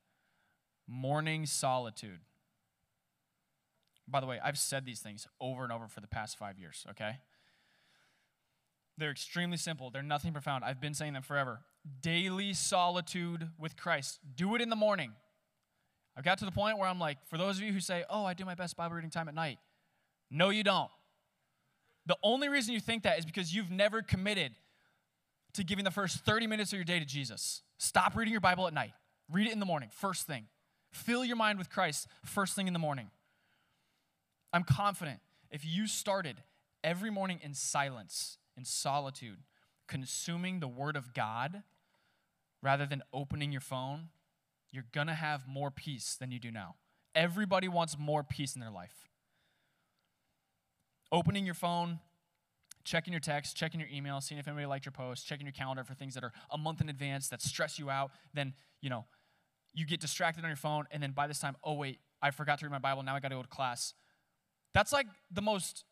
morning 0.88 1.46
solitude. 1.46 2.20
By 4.08 4.20
the 4.20 4.26
way, 4.26 4.40
I've 4.44 4.58
said 4.58 4.86
these 4.86 5.00
things 5.00 5.28
over 5.42 5.64
and 5.64 5.72
over 5.72 5.88
for 5.88 6.00
the 6.00 6.08
past 6.08 6.38
five 6.38 6.58
years, 6.58 6.86
okay? 6.92 7.18
They're 8.98 9.12
extremely 9.12 9.58
simple, 9.58 9.92
they're 9.92 10.02
nothing 10.02 10.34
profound. 10.34 10.64
I've 10.64 10.82
been 10.82 10.94
saying 10.94 11.14
them 11.14 11.24
forever. 11.24 11.62
Daily 12.02 12.54
solitude 12.54 13.50
with 13.58 13.78
Christ. 13.78 14.20
Do 14.36 14.56
it 14.56 14.62
in 14.62 14.70
the 14.70 14.76
morning. 14.76 15.12
I've 16.16 16.24
got 16.24 16.40
to 16.40 16.46
the 16.46 16.52
point 16.52 16.80
where 16.80 16.88
I'm 16.88 17.00
like, 17.00 17.18
for 17.30 17.38
those 17.38 17.58
of 17.58 17.64
you 17.64 17.72
who 17.72 17.80
say, 17.80 18.04
oh, 18.10 18.26
I 18.26 18.34
do 18.34 18.44
my 18.44 18.56
best 18.56 18.76
Bible 18.76 18.96
reading 18.96 19.12
time 19.12 19.28
at 19.28 19.36
night, 19.36 19.60
no, 20.32 20.50
you 20.50 20.64
don't. 20.64 20.90
The 22.08 22.18
only 22.24 22.48
reason 22.50 22.74
you 22.74 22.80
think 22.80 23.04
that 23.04 23.20
is 23.20 23.26
because 23.26 23.54
you've 23.54 23.70
never 23.70 24.02
committed 24.02 24.54
to 25.54 25.64
giving 25.64 25.84
the 25.84 25.92
first 25.92 26.20
30 26.20 26.48
minutes 26.48 26.72
of 26.72 26.78
your 26.78 26.86
day 26.86 27.00
to 27.00 27.06
Jesus. 27.06 27.62
Stop 27.78 28.16
reading 28.16 28.32
your 28.32 28.42
Bible 28.42 28.66
at 28.66 28.74
night. 28.74 28.94
Read 29.30 29.48
it 29.48 29.54
in 29.54 29.60
the 29.60 29.66
morning, 29.66 29.90
first 29.92 30.26
thing. 30.26 30.46
Fill 30.92 31.26
your 31.26 31.36
mind 31.36 31.60
with 31.60 31.70
Christ 31.70 32.08
first 32.24 32.56
thing 32.56 32.68
in 32.68 32.74
the 32.74 32.80
morning. 32.80 33.12
I'm 34.54 34.64
confident 34.64 35.20
if 35.52 35.66
you 35.66 35.86
started 35.86 36.38
every 36.84 37.10
morning 37.10 37.40
in 37.44 37.54
silence, 37.54 38.38
in 38.56 38.64
solitude, 38.64 39.40
consuming 39.88 40.62
the 40.62 40.68
Word 40.68 40.96
of 40.96 41.14
God 41.14 41.64
rather 42.64 42.86
than 42.86 43.04
opening 43.14 43.52
your 43.52 43.62
phone, 43.62 44.10
you're 44.72 44.86
going 44.94 45.08
to 45.08 45.14
have 45.14 45.48
more 45.48 45.72
peace 45.72 46.16
than 46.20 46.32
you 46.32 46.40
do 46.40 46.52
now. 46.52 46.76
Everybody 47.14 47.68
wants 47.68 47.98
more 47.98 48.24
peace 48.24 48.56
in 48.56 48.62
their 48.62 48.72
life. 48.72 49.07
Opening 51.12 51.46
your 51.46 51.54
phone, 51.54 52.00
checking 52.84 53.14
your 53.14 53.20
text, 53.20 53.56
checking 53.56 53.80
your 53.80 53.90
email, 53.90 54.22
seeing 54.22 54.40
if 54.40 54.48
anybody 54.48 54.66
liked 54.66 54.86
your 54.86 54.92
post, 54.92 55.28
checking 55.28 55.46
your 55.46 55.54
calendar 55.54 55.84
for 55.84 55.94
things 55.94 56.14
that 56.14 56.24
are 56.24 56.32
a 56.52 56.58
month 56.58 56.82
in 56.82 56.90
advance 56.90 57.30
that 57.30 57.42
stress 57.42 57.78
you 57.80 57.90
out, 57.90 58.12
then, 58.34 58.54
you 58.82 58.90
know, 58.90 59.06
you 59.74 59.86
get 59.86 60.00
distracted 60.00 60.44
on 60.44 60.50
your 60.50 60.58
phone, 60.58 60.86
and 60.92 61.04
then 61.04 61.12
by 61.12 61.28
this 61.28 61.40
time, 61.40 61.56
oh, 61.64 61.74
wait, 61.74 62.00
I 62.22 62.32
forgot 62.32 62.60
to 62.60 62.66
read 62.66 62.72
my 62.72 62.80
Bible, 62.80 63.04
now 63.04 63.16
I 63.16 63.20
got 63.20 63.30
to 63.30 63.36
go 63.36 63.42
to 63.42 63.48
class. 63.48 63.94
That's 64.74 64.92
like 64.92 65.08
the 65.32 65.42
most 65.42 65.84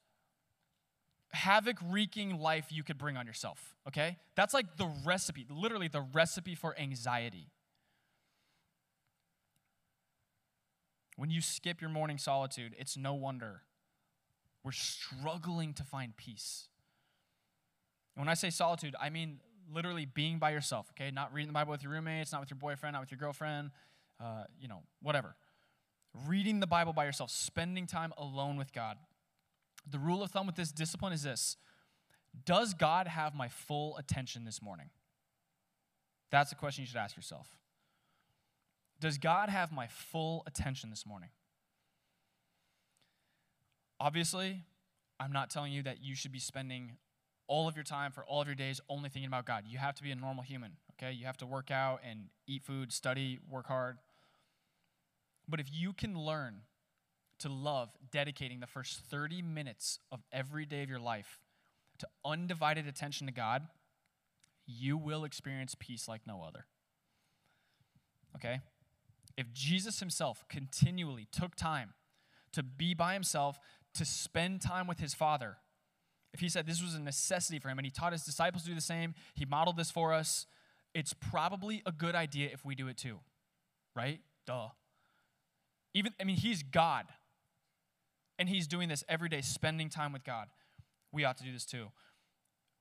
havoc 1.32 1.78
wreaking 1.90 2.40
life 2.40 2.68
you 2.70 2.84
could 2.84 2.98
bring 2.98 3.18
on 3.18 3.28
yourself, 3.28 3.76
okay? 3.88 4.18
That's 4.36 4.54
like 4.54 4.78
the 4.78 4.90
recipe, 5.06 5.46
literally 5.50 5.88
the 5.88 6.02
recipe 6.02 6.56
for 6.56 6.78
anxiety. 6.80 7.52
When 11.18 11.30
you 11.30 11.42
skip 11.42 11.82
your 11.82 11.90
morning 11.90 12.18
solitude, 12.18 12.74
it's 12.78 12.98
no 12.98 13.14
wonder 13.14 13.62
we're 14.66 14.72
struggling 14.72 15.76
to 15.76 15.84
find 15.84 16.18
peace. 16.18 16.70
When 18.16 18.28
I 18.28 18.34
say 18.34 18.50
solitude, 18.50 18.96
I 19.00 19.12
mean 19.12 19.40
literally 19.72 20.06
being 20.06 20.40
by 20.40 20.50
yourself, 20.52 20.88
okay? 20.92 21.12
Not 21.12 21.32
reading 21.32 21.48
the 21.48 21.54
Bible 21.54 21.72
with 21.72 21.84
your 21.84 21.92
roommates, 21.92 22.32
not 22.32 22.42
with 22.42 22.50
your 22.50 22.58
boyfriend, 22.58 22.94
not 22.94 23.02
with 23.02 23.12
your 23.12 23.20
girlfriend, 23.20 23.70
uh, 24.20 24.46
you 24.60 24.68
know, 24.68 24.82
whatever. 25.04 25.36
Reading 26.28 26.62
the 26.62 26.68
Bible 26.68 26.94
by 26.94 27.06
yourself, 27.06 27.30
spending 27.30 27.86
time 27.86 28.12
alone 28.18 28.58
with 28.58 28.74
God. 28.74 28.98
The 29.88 30.00
rule 30.00 30.24
of 30.24 30.32
thumb 30.32 30.48
with 30.48 30.56
this 30.56 30.72
discipline 30.72 31.14
is 31.14 31.22
this 31.22 31.58
Does 32.44 32.74
God 32.74 33.08
have 33.08 33.36
my 33.36 33.50
full 33.50 33.98
attention 33.98 34.46
this 34.46 34.64
morning? 34.64 34.90
That's 36.32 36.52
a 36.52 36.56
question 36.56 36.82
you 36.82 36.88
should 36.88 36.98
ask 36.98 37.16
yourself. 37.16 37.48
Does 39.00 39.20
God 39.20 39.50
have 39.50 39.72
my 39.72 39.88
full 39.88 40.44
attention 40.48 40.90
this 40.90 41.06
morning? 41.06 41.30
Obviously, 44.00 44.64
I'm 45.20 45.32
not 45.32 45.50
telling 45.50 45.72
you 45.72 45.84
that 45.84 46.04
you 46.04 46.16
should 46.16 46.32
be 46.32 46.40
spending 46.40 46.98
all 47.48 47.68
of 47.68 47.76
your 47.76 47.84
time 47.84 48.12
for 48.12 48.26
all 48.26 48.42
of 48.42 48.48
your 48.48 48.56
days 48.56 48.82
only 48.90 49.10
thinking 49.10 49.28
about 49.28 49.46
God. 49.46 49.64
You 49.68 49.78
have 49.78 49.96
to 49.96 50.04
be 50.04 50.12
a 50.12 50.16
normal 50.16 50.44
human, 50.44 50.74
okay? 50.94 51.12
You 51.12 51.26
have 51.26 51.38
to 51.38 51.46
work 51.46 51.72
out 51.72 52.02
and 52.08 52.26
eat 52.48 52.64
food, 52.64 52.92
study, 52.92 53.40
work 53.50 53.68
hard. 53.68 53.98
But 55.48 55.60
if 55.60 55.68
you 55.72 55.94
can 55.94 56.18
learn 56.18 56.62
to 57.40 57.50
love 57.50 57.90
dedicating 58.12 58.60
the 58.60 58.68
first 58.68 59.00
30 59.00 59.42
minutes 59.42 60.00
of 60.12 60.22
every 60.32 60.66
day 60.66 60.84
of 60.84 60.90
your 60.90 61.00
life 61.00 61.40
to 62.00 62.08
undivided 62.26 62.88
attention 62.88 63.28
to 63.28 63.34
God, 63.34 63.68
you 64.66 64.98
will 64.98 65.24
experience 65.24 65.76
peace 65.78 66.08
like 66.08 66.22
no 66.26 66.44
other. 66.46 66.66
Okay? 68.36 68.62
If 69.38 69.54
Jesus 69.54 70.00
himself 70.00 70.44
continually 70.50 71.28
took 71.32 71.56
time 71.56 71.94
to 72.54 72.64
be 72.64 72.94
by 72.94 73.14
himself, 73.14 73.60
to 73.96 74.06
spend 74.06 74.62
time 74.62 74.88
with 74.88 75.00
his 75.00 75.14
Father, 75.14 75.58
if 76.34 76.40
he 76.40 76.50
said 76.50 76.68
this 76.68 76.82
was 76.82 76.96
a 76.96 77.00
necessity 77.00 77.60
for 77.60 77.70
him 77.70 77.80
and 77.80 77.86
he 77.86 77.92
taught 77.92 78.12
his 78.12 78.24
disciples 78.24 78.64
to 78.64 78.70
do 78.70 78.76
the 78.76 78.82
same, 78.82 79.14
he 79.34 79.46
modeled 79.46 79.78
this 79.78 79.90
for 79.90 80.14
us, 80.14 80.46
it's 80.94 81.14
probably 81.14 81.82
a 81.86 81.92
good 81.92 82.16
idea 82.16 82.50
if 82.52 82.66
we 82.66 82.76
do 82.76 82.88
it 82.88 82.98
too. 82.98 83.20
Right? 83.96 84.20
Duh. 84.46 84.70
Even 85.94 86.14
I 86.20 86.26
mean 86.26 86.38
he's 86.38 86.62
God. 86.62 87.06
And 88.38 88.50
he's 88.50 88.68
doing 88.68 88.90
this 88.90 89.04
every 89.08 89.30
day 89.30 89.40
spending 89.40 89.90
time 89.90 90.12
with 90.12 90.26
God. 90.26 90.48
We 91.14 91.24
ought 91.24 91.38
to 91.38 91.44
do 91.46 91.54
this 91.54 91.66
too. 91.66 91.88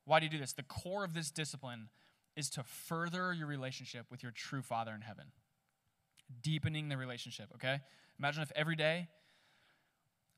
Why 0.05 0.18
do 0.18 0.27
you 0.27 0.31
do 0.31 0.38
this? 0.38 0.53
The 0.53 0.64
core 0.64 1.05
of 1.05 1.14
this 1.14 1.31
discipline 1.31 1.90
is 2.37 2.50
to 2.50 2.64
further 2.64 3.33
your 3.33 3.46
relationship 3.46 4.07
with 4.11 4.22
your 4.22 4.33
true 4.33 4.62
Father 4.62 4.92
in 4.92 5.03
heaven. 5.03 5.27
Deepening 6.42 6.88
the 6.88 6.96
relationship, 6.96 7.46
okay? 7.55 7.81
Imagine 8.18 8.42
if 8.42 8.50
every 8.57 8.74
day 8.74 9.09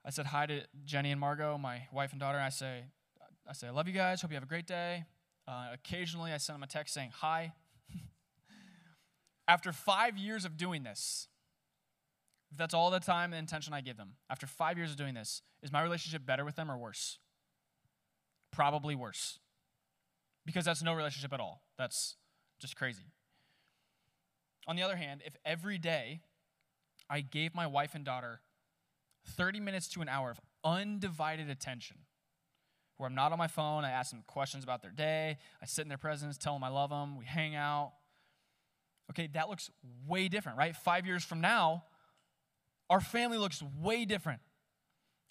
I 0.07 0.11
said 0.11 0.27
hi 0.27 0.47
to 0.47 0.61
Jenny 0.85 1.11
and 1.11 1.21
Margot, 1.21 1.59
my 1.59 1.89
wife 1.93 2.13
and 2.13 2.21
daughter, 2.21 2.39
I 2.39 2.51
say, 2.51 2.85
I 3.49 3.53
say, 3.53 3.67
I 3.67 3.71
love 3.71 3.89
you 3.89 3.93
guys. 3.93 4.23
Hope 4.23 4.31
you 4.31 4.37
have 4.37 4.45
a 4.45 4.47
great 4.47 4.69
day. 4.69 5.05
Uh, 5.49 5.71
occasionally, 5.75 6.33
I 6.33 6.37
send 6.37 6.55
them 6.55 6.63
a 6.63 6.69
text 6.69 6.95
saying 6.95 7.11
hi. 7.13 7.55
After 9.49 9.73
five 9.73 10.17
years 10.17 10.45
of 10.45 10.57
doing 10.57 10.85
this, 10.85 11.27
if 12.53 12.57
that's 12.57 12.73
all 12.73 12.91
the 12.91 13.01
time 13.01 13.33
and 13.33 13.41
intention 13.41 13.75
I 13.75 13.81
give 13.81 13.97
them, 13.97 14.13
after 14.31 14.47
five 14.47 14.79
years 14.79 14.93
of 14.93 14.97
doing 14.97 15.15
this, 15.15 15.43
is 15.63 15.73
my 15.73 15.83
relationship 15.83 16.25
better 16.25 16.45
with 16.45 16.55
them 16.55 16.71
or 16.71 16.79
worse? 16.79 17.19
Probably 18.53 18.95
worse. 18.95 19.41
Because 20.45 20.65
that's 20.65 20.83
no 20.83 20.95
relationship 20.95 21.33
at 21.33 21.41
all. 21.41 21.63
That's 21.77 22.15
just 22.61 22.77
crazy. 22.77 23.11
On 24.69 24.77
the 24.77 24.83
other 24.83 24.97
hand, 24.97 25.23
if 25.27 25.37
every 25.45 25.77
day 25.77 26.21
I 27.11 27.21
gave 27.21 27.53
my 27.53 27.67
wife 27.67 27.97
and 27.97 28.05
daughter 28.05 28.41
30 29.27 29.61
minutes 29.61 29.89
to 29.89 30.03
an 30.03 30.09
hour 30.09 30.31
of 30.31 30.41
undivided 30.65 31.51
attention, 31.51 31.99
where 32.97 33.09
I'm 33.09 33.15
not 33.15 33.33
on 33.33 33.39
my 33.39 33.49
phone. 33.49 33.85
I 33.85 33.91
ask 33.91 34.11
them 34.11 34.23
questions 34.27 34.65
about 34.65 34.83
their 34.83 34.91
day. 34.91 35.39
I 35.63 35.67
sit 35.67 35.83
in 35.83 35.89
their 35.89 35.99
presence, 35.99 36.39
tell 36.39 36.55
them 36.55 36.65
I 36.65 36.69
love 36.69 36.91
them. 36.91 37.17
We 37.17 37.25
hang 37.25 37.55
out. 37.55 37.93
Okay, 39.11 39.29
that 39.35 39.49
looks 39.49 39.71
way 40.07 40.29
different, 40.29 40.59
right? 40.59 40.75
Five 40.75 41.07
years 41.07 41.25
from 41.25 41.41
now, 41.41 41.85
our 42.91 43.01
family 43.01 43.39
looks 43.39 43.63
way 43.81 44.05
different. 44.05 44.41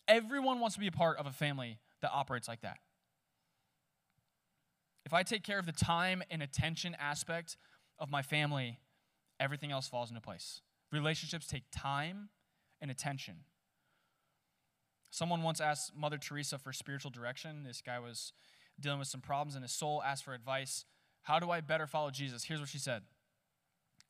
Everyone 0.08 0.60
wants 0.60 0.76
to 0.76 0.80
be 0.80 0.88
a 0.88 0.92
part 0.92 1.18
of 1.18 1.26
a 1.26 1.32
family 1.32 1.80
that 2.02 2.12
operates 2.14 2.48
like 2.48 2.62
that. 2.62 2.78
If 5.06 5.14
I 5.14 5.24
take 5.24 5.44
care 5.44 5.60
of 5.60 5.66
the 5.66 5.72
time 5.72 6.24
and 6.32 6.42
attention 6.42 6.96
aspect 7.00 7.58
of 8.00 8.10
my 8.10 8.22
family, 8.22 8.80
everything 9.40 9.72
else 9.72 9.88
falls 9.88 10.10
into 10.10 10.22
place. 10.22 10.62
Relationships 10.92 11.48
take 11.48 11.64
time 11.72 12.30
and 12.82 12.90
attention. 12.90 13.36
Someone 15.12 15.44
once 15.44 15.62
asked 15.62 15.96
Mother 15.96 16.18
Teresa 16.18 16.58
for 16.58 16.74
spiritual 16.74 17.12
direction. 17.12 17.64
This 17.64 17.82
guy 17.82 18.00
was 18.00 18.34
dealing 18.80 19.00
with 19.00 19.08
some 19.08 19.22
problems 19.22 19.56
in 19.56 19.62
his 19.62 19.72
soul, 19.72 20.04
asked 20.04 20.26
for 20.26 20.34
advice. 20.34 20.86
How 21.24 21.40
do 21.40 21.50
I 21.50 21.62
better 21.62 21.88
follow 21.88 22.12
Jesus? 22.12 22.44
Here's 22.44 22.60
what 22.60 22.70
she 22.70 22.78
said 22.78 23.04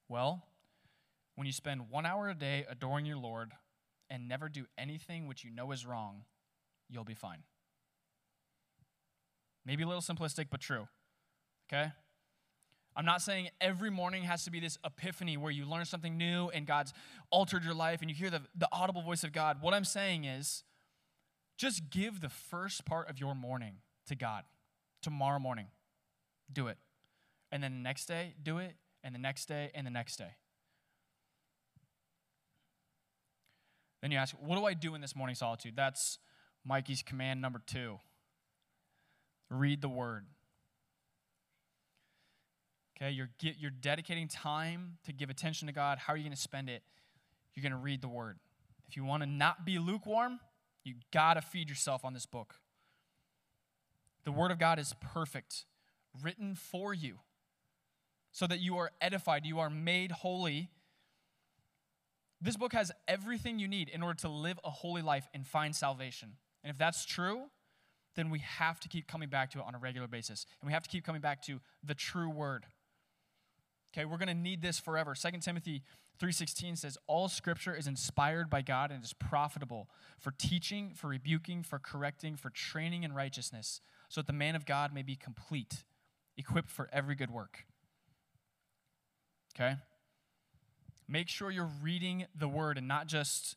Well, 0.10 0.44
when 1.36 1.46
you 1.46 1.54
spend 1.54 1.90
one 1.90 2.06
hour 2.06 2.30
a 2.30 2.34
day 2.34 2.66
adoring 2.70 3.06
your 3.06 3.18
Lord 3.18 3.52
and 4.10 4.28
never 4.28 4.50
do 4.50 4.66
anything 4.78 5.28
which 5.28 5.44
you 5.44 5.52
know 5.52 5.72
is 5.72 5.86
wrong, 5.86 6.24
you'll 6.90 7.04
be 7.04 7.14
fine. 7.14 7.44
Maybe 9.66 9.84
a 9.84 9.88
little 9.88 10.02
simplistic, 10.02 10.48
but 10.52 10.62
true. 10.62 10.88
Okay? 11.68 11.92
I'm 12.96 13.06
not 13.06 13.22
saying 13.22 13.50
every 13.60 13.90
morning 13.90 14.24
has 14.24 14.46
to 14.46 14.52
be 14.52 14.60
this 14.60 14.78
epiphany 14.86 15.36
where 15.36 15.52
you 15.52 15.66
learn 15.66 15.84
something 15.86 16.18
new 16.18 16.50
and 16.50 16.66
God's 16.66 16.94
altered 17.30 17.66
your 17.66 17.74
life 17.74 18.02
and 18.02 18.10
you 18.10 18.16
hear 18.16 18.30
the, 18.30 18.42
the 18.56 18.70
audible 18.72 19.02
voice 19.02 19.24
of 19.24 19.34
God. 19.34 19.62
What 19.62 19.74
I'm 19.74 19.84
saying 19.84 20.24
is, 20.24 20.64
just 21.58 21.90
give 21.90 22.22
the 22.22 22.30
first 22.30 22.86
part 22.86 23.10
of 23.10 23.20
your 23.20 23.36
morning 23.36 23.76
to 24.08 24.16
God. 24.16 24.44
Tomorrow 25.02 25.40
morning, 25.40 25.68
do 26.52 26.68
it. 26.68 26.78
And 27.52 27.64
then 27.64 27.74
the 27.74 27.82
next 27.82 28.06
day, 28.06 28.34
do 28.42 28.58
it. 28.58 28.76
And 29.04 29.14
the 29.14 29.20
next 29.20 29.46
day, 29.46 29.70
and 29.76 29.86
the 29.86 29.92
next 29.92 30.18
day. 30.18 30.34
Then 34.02 34.12
you 34.12 34.18
ask, 34.18 34.36
what 34.40 34.58
do 34.58 34.66
I 34.66 34.74
do 34.74 34.96
in 34.96 35.02
this 35.02 35.16
morning 35.16 35.36
solitude? 35.36 35.74
That's 35.76 36.20
Mikey's 36.64 37.04
command 37.04 37.42
number 37.42 37.62
two 37.66 38.00
read 39.50 39.82
the 39.82 39.90
word. 39.90 40.26
Okay, 42.98 43.12
you're, 43.12 43.30
you're 43.40 43.72
dedicating 43.72 44.28
time 44.28 44.98
to 45.06 45.14
give 45.14 45.30
attention 45.30 45.68
to 45.68 45.74
God. 45.74 45.98
How 45.98 46.14
are 46.14 46.18
you 46.18 46.24
going 46.24 46.36
to 46.36 46.42
spend 46.42 46.70
it? 46.70 46.82
You're 47.54 47.62
going 47.62 47.74
to 47.74 47.78
read 47.78 48.02
the 48.02 48.08
word. 48.08 48.38
If 48.88 48.96
you 48.96 49.04
want 49.04 49.24
to 49.24 49.28
not 49.28 49.66
be 49.66 49.80
lukewarm, 49.80 50.40
you 50.86 50.96
got 51.12 51.34
to 51.34 51.42
feed 51.42 51.70
yourself 51.70 52.06
on 52.06 52.14
this 52.14 52.26
book. 52.26 52.56
The 54.24 54.32
Word 54.32 54.52
of 54.52 54.60
God 54.60 54.80
is 54.80 54.94
perfect, 55.02 55.66
written 56.24 56.56
for 56.56 56.94
you, 56.94 57.20
so 58.32 58.48
that 58.48 58.60
you 58.60 58.78
are 58.78 58.92
edified, 59.02 59.46
you 59.46 59.60
are 59.60 59.70
made 59.70 60.12
holy. 60.12 60.70
This 62.42 62.58
book 62.58 62.74
has 62.74 62.92
everything 63.08 63.60
you 63.60 63.68
need 63.68 63.90
in 63.90 64.04
order 64.04 64.20
to 64.22 64.30
live 64.30 64.60
a 64.64 64.70
holy 64.70 65.02
life 65.02 65.28
and 65.34 65.46
find 65.46 65.76
salvation. 65.76 66.34
And 66.64 66.72
if 66.72 66.78
that's 66.78 67.06
true, 67.06 67.44
then 68.16 68.30
we 68.30 68.40
have 68.40 68.80
to 68.82 68.88
keep 68.88 69.08
coming 69.08 69.30
back 69.30 69.52
to 69.52 69.60
it 69.60 69.66
on 69.66 69.76
a 69.76 69.78
regular 69.78 70.08
basis. 70.08 70.46
And 70.62 70.68
we 70.68 70.74
have 70.74 70.84
to 70.84 70.90
keep 70.90 71.06
coming 71.06 71.22
back 71.22 71.42
to 71.44 71.60
the 71.84 71.94
true 71.94 72.30
word. 72.30 72.66
Okay, 73.94 74.06
we're 74.06 74.18
going 74.18 74.28
to 74.28 74.34
need 74.34 74.62
this 74.62 74.80
forever. 74.80 75.16
2 75.16 75.40
Timothy 75.40 75.84
3:16 76.20 76.78
says 76.78 76.98
all 77.08 77.28
scripture 77.28 77.76
is 77.76 77.88
inspired 77.88 78.50
by 78.50 78.62
God 78.62 78.92
and 78.92 79.04
is 79.04 79.14
profitable 79.14 79.90
for 80.18 80.32
teaching, 80.32 80.94
for 80.94 81.08
rebuking, 81.08 81.64
for 81.64 81.80
correcting, 81.80 82.36
for 82.38 82.50
training 82.50 83.04
in 83.04 83.14
righteousness, 83.14 83.82
so 84.08 84.22
that 84.22 84.28
the 84.28 84.34
man 84.34 84.56
of 84.56 84.66
God 84.66 84.94
may 84.94 85.02
be 85.02 85.16
complete, 85.16 85.84
equipped 86.38 86.70
for 86.70 86.90
every 86.94 87.16
good 87.16 87.32
work. 87.32 87.66
Okay? 89.56 89.78
Make 91.08 91.30
sure 91.30 91.52
you're 91.52 91.72
reading 91.82 92.26
the 92.34 92.48
word 92.48 92.78
and 92.78 92.88
not 92.88 93.08
just 93.08 93.56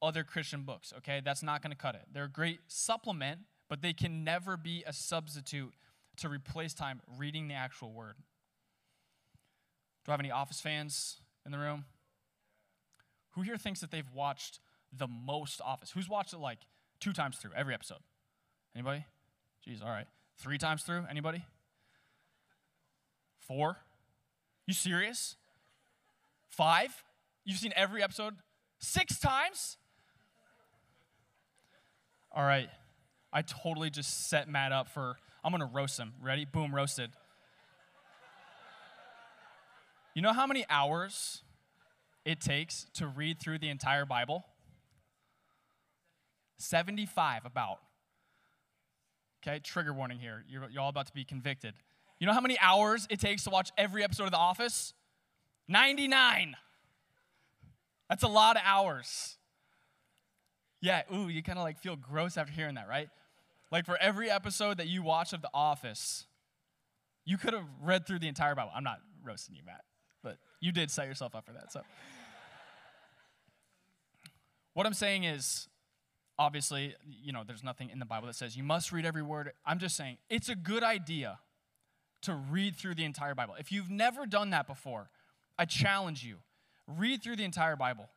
other 0.00 0.24
Christian 0.24 0.62
books, 0.62 0.92
okay? 0.98 1.20
That's 1.24 1.42
not 1.42 1.62
going 1.62 1.70
to 1.70 1.76
cut 1.76 1.94
it. 1.94 2.02
They're 2.12 2.24
a 2.24 2.28
great 2.28 2.60
supplement, 2.68 3.40
but 3.68 3.82
they 3.82 3.92
can 3.92 4.22
never 4.22 4.56
be 4.56 4.84
a 4.86 4.92
substitute 4.92 5.72
to 6.18 6.28
replace 6.28 6.74
time 6.74 7.00
reading 7.18 7.48
the 7.48 7.54
actual 7.54 7.92
word. 7.92 8.16
Do 10.04 10.10
I 10.10 10.12
have 10.12 10.20
any 10.20 10.30
Office 10.30 10.60
fans 10.60 11.20
in 11.44 11.52
the 11.52 11.58
room? 11.58 11.86
Who 13.34 13.42
here 13.42 13.56
thinks 13.56 13.80
that 13.80 13.90
they've 13.90 14.10
watched 14.14 14.60
the 14.92 15.08
most 15.08 15.60
Office? 15.60 15.90
Who's 15.90 16.08
watched 16.08 16.32
it 16.32 16.38
like 16.38 16.58
two 17.00 17.12
times 17.12 17.36
through 17.36 17.52
every 17.56 17.74
episode? 17.74 17.98
Anybody? 18.74 19.04
Jeez, 19.66 19.82
all 19.82 19.90
right. 19.90 20.06
Three 20.38 20.58
times 20.58 20.82
through? 20.82 21.04
Anybody? 21.10 21.44
Four? 23.38 23.76
You 24.66 24.74
serious? 24.74 25.36
Five? 26.48 27.04
You've 27.44 27.58
seen 27.58 27.72
every 27.76 28.02
episode 28.02 28.34
six 28.78 29.18
times? 29.18 29.76
All 32.32 32.44
right. 32.44 32.68
I 33.32 33.42
totally 33.42 33.90
just 33.90 34.28
set 34.28 34.48
Matt 34.48 34.72
up 34.72 34.88
for, 34.88 35.16
I'm 35.42 35.50
going 35.50 35.60
to 35.60 35.74
roast 35.74 35.98
him. 35.98 36.14
Ready? 36.22 36.44
Boom, 36.44 36.74
roasted. 36.74 37.10
You 40.14 40.22
know 40.22 40.32
how 40.32 40.46
many 40.46 40.64
hours 40.70 41.42
it 42.24 42.40
takes 42.40 42.86
to 42.94 43.06
read 43.06 43.40
through 43.40 43.58
the 43.58 43.68
entire 43.68 44.06
Bible? 44.06 44.44
75 46.58 47.44
about. 47.44 47.78
Okay, 49.46 49.58
trigger 49.58 49.92
warning 49.92 50.18
here. 50.18 50.44
You're, 50.48 50.68
you're 50.70 50.82
all 50.82 50.88
about 50.88 51.06
to 51.06 51.12
be 51.12 51.24
convicted. 51.24 51.74
You 52.18 52.26
know 52.26 52.32
how 52.32 52.40
many 52.40 52.58
hours 52.60 53.06
it 53.10 53.20
takes 53.20 53.44
to 53.44 53.50
watch 53.50 53.70
every 53.76 54.02
episode 54.02 54.24
of 54.24 54.30
The 54.30 54.38
Office? 54.38 54.94
99. 55.68 56.54
That's 58.08 58.22
a 58.22 58.28
lot 58.28 58.56
of 58.56 58.62
hours. 58.64 59.36
Yeah, 60.80 61.02
ooh, 61.14 61.28
you 61.28 61.42
kind 61.42 61.58
of 61.58 61.64
like 61.64 61.78
feel 61.78 61.96
gross 61.96 62.36
after 62.36 62.52
hearing 62.52 62.74
that, 62.76 62.88
right? 62.88 63.08
Like 63.70 63.86
for 63.86 63.96
every 63.98 64.30
episode 64.30 64.78
that 64.78 64.86
you 64.86 65.02
watch 65.02 65.32
of 65.32 65.42
The 65.42 65.50
Office, 65.52 66.26
you 67.24 67.38
could 67.38 67.54
have 67.54 67.66
read 67.82 68.06
through 68.06 68.20
the 68.20 68.28
entire 68.28 68.54
Bible. 68.54 68.70
I'm 68.74 68.84
not 68.84 68.98
roasting 69.24 69.56
you, 69.56 69.62
Matt, 69.64 69.80
but 70.22 70.38
you 70.60 70.72
did 70.72 70.90
set 70.90 71.08
yourself 71.08 71.34
up 71.34 71.46
for 71.46 71.52
that. 71.52 71.72
So, 71.72 71.80
what 74.74 74.86
I'm 74.86 74.94
saying 74.94 75.24
is, 75.24 75.68
obviously, 76.38 76.94
you 77.06 77.32
know, 77.32 77.42
there's 77.46 77.62
nothing 77.62 77.90
in 77.90 77.98
the 77.98 78.04
Bible 78.04 78.26
that 78.26 78.34
says 78.34 78.56
you 78.56 78.62
must 78.62 78.92
read 78.92 79.06
every 79.06 79.22
word. 79.22 79.52
I'm 79.64 79.78
just 79.78 79.96
saying 79.96 80.18
it's 80.28 80.48
a 80.48 80.54
good 80.54 80.82
idea 80.82 81.38
to 82.22 82.34
read 82.34 82.76
through 82.76 82.94
the 82.96 83.04
entire 83.04 83.34
Bible. 83.34 83.54
If 83.58 83.70
you've 83.70 83.90
never 83.90 84.26
done 84.26 84.50
that 84.50 84.66
before, 84.66 85.10
I 85.58 85.64
challenge 85.64 86.24
you 86.24 86.36
read 86.86 87.22
through 87.22 87.36
the 87.36 87.44
entire 87.44 87.76
Bible. 87.76 88.08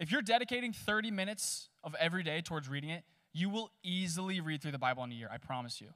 If 0.00 0.10
you're 0.10 0.22
dedicating 0.22 0.72
30 0.72 1.10
minutes 1.10 1.68
of 1.84 1.94
every 2.00 2.22
day 2.22 2.40
towards 2.40 2.68
reading 2.68 2.90
it, 2.90 3.04
you 3.32 3.48
will 3.48 3.70
easily 3.82 4.40
read 4.40 4.62
through 4.62 4.72
the 4.72 4.78
Bible 4.78 5.04
in 5.04 5.12
a 5.12 5.14
year, 5.14 5.28
I 5.30 5.38
promise 5.38 5.80
you. 5.80 5.88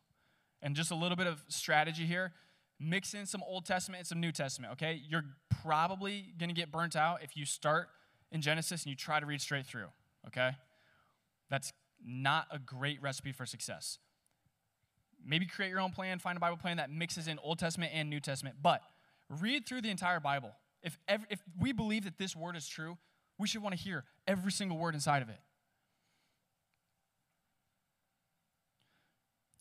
And 0.61 0.77
just 0.77 0.91
a 0.91 0.95
little 0.95 1.17
bit 1.17 1.27
of 1.27 1.43
strategy 1.49 2.05
here 2.05 2.33
mix 2.81 3.15
in 3.15 3.27
some 3.27 3.43
Old 3.47 3.65
Testament 3.65 4.01
and 4.01 4.07
some 4.07 4.21
New 4.21 4.31
Testament, 4.33 4.75
okay? 4.75 5.01
You're 5.09 5.25
probably 5.63 6.33
gonna 6.39 6.53
get 6.53 6.71
burnt 6.71 6.95
out 6.95 7.23
if 7.23 7.37
you 7.37 7.45
start 7.45 7.89
in 8.31 8.41
Genesis 8.41 8.83
and 8.85 8.91
you 8.91 8.97
try 8.97 9.21
to 9.21 9.27
read 9.27 9.41
straight 9.41 9.67
through, 9.67 9.89
okay? 10.27 10.53
That's 11.51 11.73
not 12.05 12.47
a 12.51 12.59
great 12.59 13.01
recipe 13.03 13.33
for 13.33 13.47
success. 13.47 13.99
Maybe 15.25 15.47
create 15.47 15.71
your 15.71 15.81
own 15.81 15.91
plan, 15.91 16.19
find 16.19 16.37
a 16.37 16.41
Bible 16.41 16.57
plan 16.57 16.77
that 16.77 16.91
mixes 16.91 17.27
in 17.29 17.39
Old 17.41 17.59
Testament 17.59 17.93
and 17.95 18.09
New 18.09 18.21
Testament, 18.21 18.57
but 18.63 18.83
read 19.29 19.67
through 19.67 19.83
the 19.83 19.91
entire 19.91 20.21
Bible. 20.21 20.53
If, 20.83 20.99
every, 21.09 21.27
if 21.31 21.41
we 21.59 21.73
believe 21.73 22.05
that 22.05 22.19
this 22.19 22.37
word 22.37 22.57
is 22.57 22.69
true, 22.69 22.97
we 23.39 23.49
should 23.49 23.63
want 23.63 23.77
to 23.77 23.81
hear 23.81 24.05
every 24.27 24.53
single 24.53 24.79
word 24.79 24.95
inside 24.95 25.23
of 25.23 25.29
it. 25.29 25.39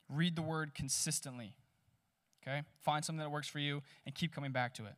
Read 0.10 0.36
the 0.36 0.42
word 0.42 0.74
consistently. 0.74 1.54
Okay? 2.44 2.64
Find 2.82 3.04
something 3.04 3.20
that 3.20 3.30
works 3.30 3.48
for 3.48 3.60
you 3.60 3.82
and 4.06 4.16
keep 4.16 4.34
coming 4.34 4.52
back 4.52 4.74
to 4.76 4.86
it. 4.86 4.94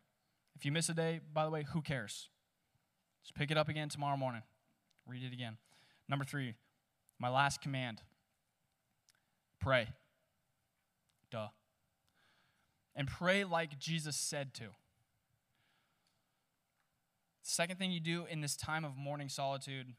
If 0.56 0.66
you 0.66 0.72
miss 0.72 0.90
a 0.90 0.94
day, 0.94 1.22
by 1.34 1.46
the 1.46 1.52
way, 1.52 1.66
who 1.72 1.82
cares? 1.82 2.30
Just 3.24 3.36
pick 3.36 3.52
it 3.52 3.58
up 3.58 3.70
again 3.70 3.90
tomorrow 3.90 4.18
morning. 4.18 4.42
Read 5.08 5.24
it 5.24 5.34
again. 5.34 5.58
Number 6.08 6.26
three, 6.26 6.56
my 7.20 7.30
last 7.30 7.62
command 7.62 8.02
pray. 9.60 9.88
Duh. 11.32 11.48
And 12.96 13.08
pray 13.08 13.44
like 13.44 13.80
Jesus 13.80 14.16
said 14.16 14.54
to. 14.56 14.66
Second 17.42 17.78
thing 17.78 17.92
you 17.92 18.00
do 18.00 18.26
in 18.30 18.42
this 18.42 18.56
time 18.56 18.86
of 18.86 18.96
morning 18.96 19.30
solitude 19.30 19.94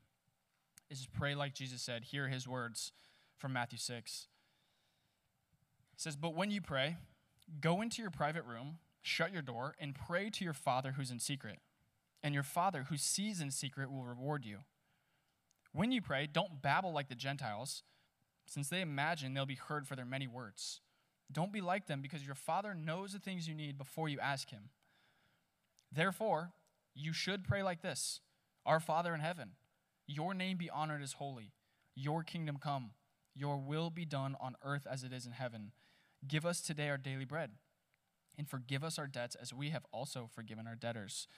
is 0.88 0.98
just 0.98 1.12
pray 1.12 1.34
like 1.34 1.54
Jesus 1.54 1.82
said. 1.82 2.04
Hear 2.04 2.28
his 2.28 2.46
words 2.46 2.92
from 3.38 3.52
Matthew 3.52 3.78
6. 3.78 4.28
It 5.94 6.00
says, 6.00 6.16
But 6.16 6.34
when 6.34 6.50
you 6.50 6.60
pray, 6.60 6.96
go 7.60 7.80
into 7.80 8.02
your 8.02 8.10
private 8.10 8.44
room, 8.44 8.78
shut 9.02 9.32
your 9.32 9.42
door, 9.42 9.74
and 9.80 9.94
pray 9.94 10.30
to 10.30 10.44
your 10.44 10.52
Father 10.52 10.92
who's 10.92 11.10
in 11.10 11.18
secret. 11.18 11.58
And 12.22 12.34
your 12.34 12.42
Father 12.42 12.86
who 12.88 12.96
sees 12.96 13.40
in 13.40 13.50
secret 13.50 13.90
will 13.90 14.04
reward 14.04 14.44
you. 14.44 14.58
When 15.72 15.92
you 15.92 16.02
pray, 16.02 16.26
don't 16.30 16.60
babble 16.60 16.92
like 16.92 17.08
the 17.08 17.14
Gentiles, 17.14 17.82
since 18.46 18.68
they 18.68 18.80
imagine 18.80 19.32
they'll 19.32 19.46
be 19.46 19.54
heard 19.54 19.86
for 19.86 19.96
their 19.96 20.04
many 20.04 20.26
words. 20.26 20.80
Don't 21.32 21.52
be 21.52 21.60
like 21.60 21.86
them, 21.86 22.02
because 22.02 22.26
your 22.26 22.34
Father 22.34 22.74
knows 22.74 23.12
the 23.12 23.20
things 23.20 23.48
you 23.48 23.54
need 23.54 23.78
before 23.78 24.08
you 24.08 24.18
ask 24.18 24.50
Him. 24.50 24.70
Therefore, 25.92 26.52
you 26.94 27.12
should 27.12 27.44
pray 27.44 27.62
like 27.62 27.82
this 27.82 28.20
Our 28.66 28.80
Father 28.80 29.14
in 29.14 29.20
heaven, 29.20 29.52
your 30.06 30.34
name 30.34 30.56
be 30.56 30.68
honored 30.68 31.02
as 31.02 31.14
holy, 31.14 31.52
your 31.94 32.24
kingdom 32.24 32.58
come, 32.60 32.90
your 33.34 33.56
will 33.56 33.90
be 33.90 34.04
done 34.04 34.36
on 34.40 34.56
earth 34.64 34.86
as 34.90 35.04
it 35.04 35.12
is 35.12 35.24
in 35.24 35.32
heaven. 35.32 35.72
Give 36.26 36.44
us 36.44 36.60
today 36.60 36.88
our 36.88 36.98
daily 36.98 37.24
bread, 37.24 37.52
and 38.36 38.48
forgive 38.48 38.82
us 38.82 38.98
our 38.98 39.06
debts 39.06 39.36
as 39.36 39.54
we 39.54 39.70
have 39.70 39.86
also 39.92 40.28
forgiven 40.32 40.66
our 40.66 40.74
debtors. 40.74 41.28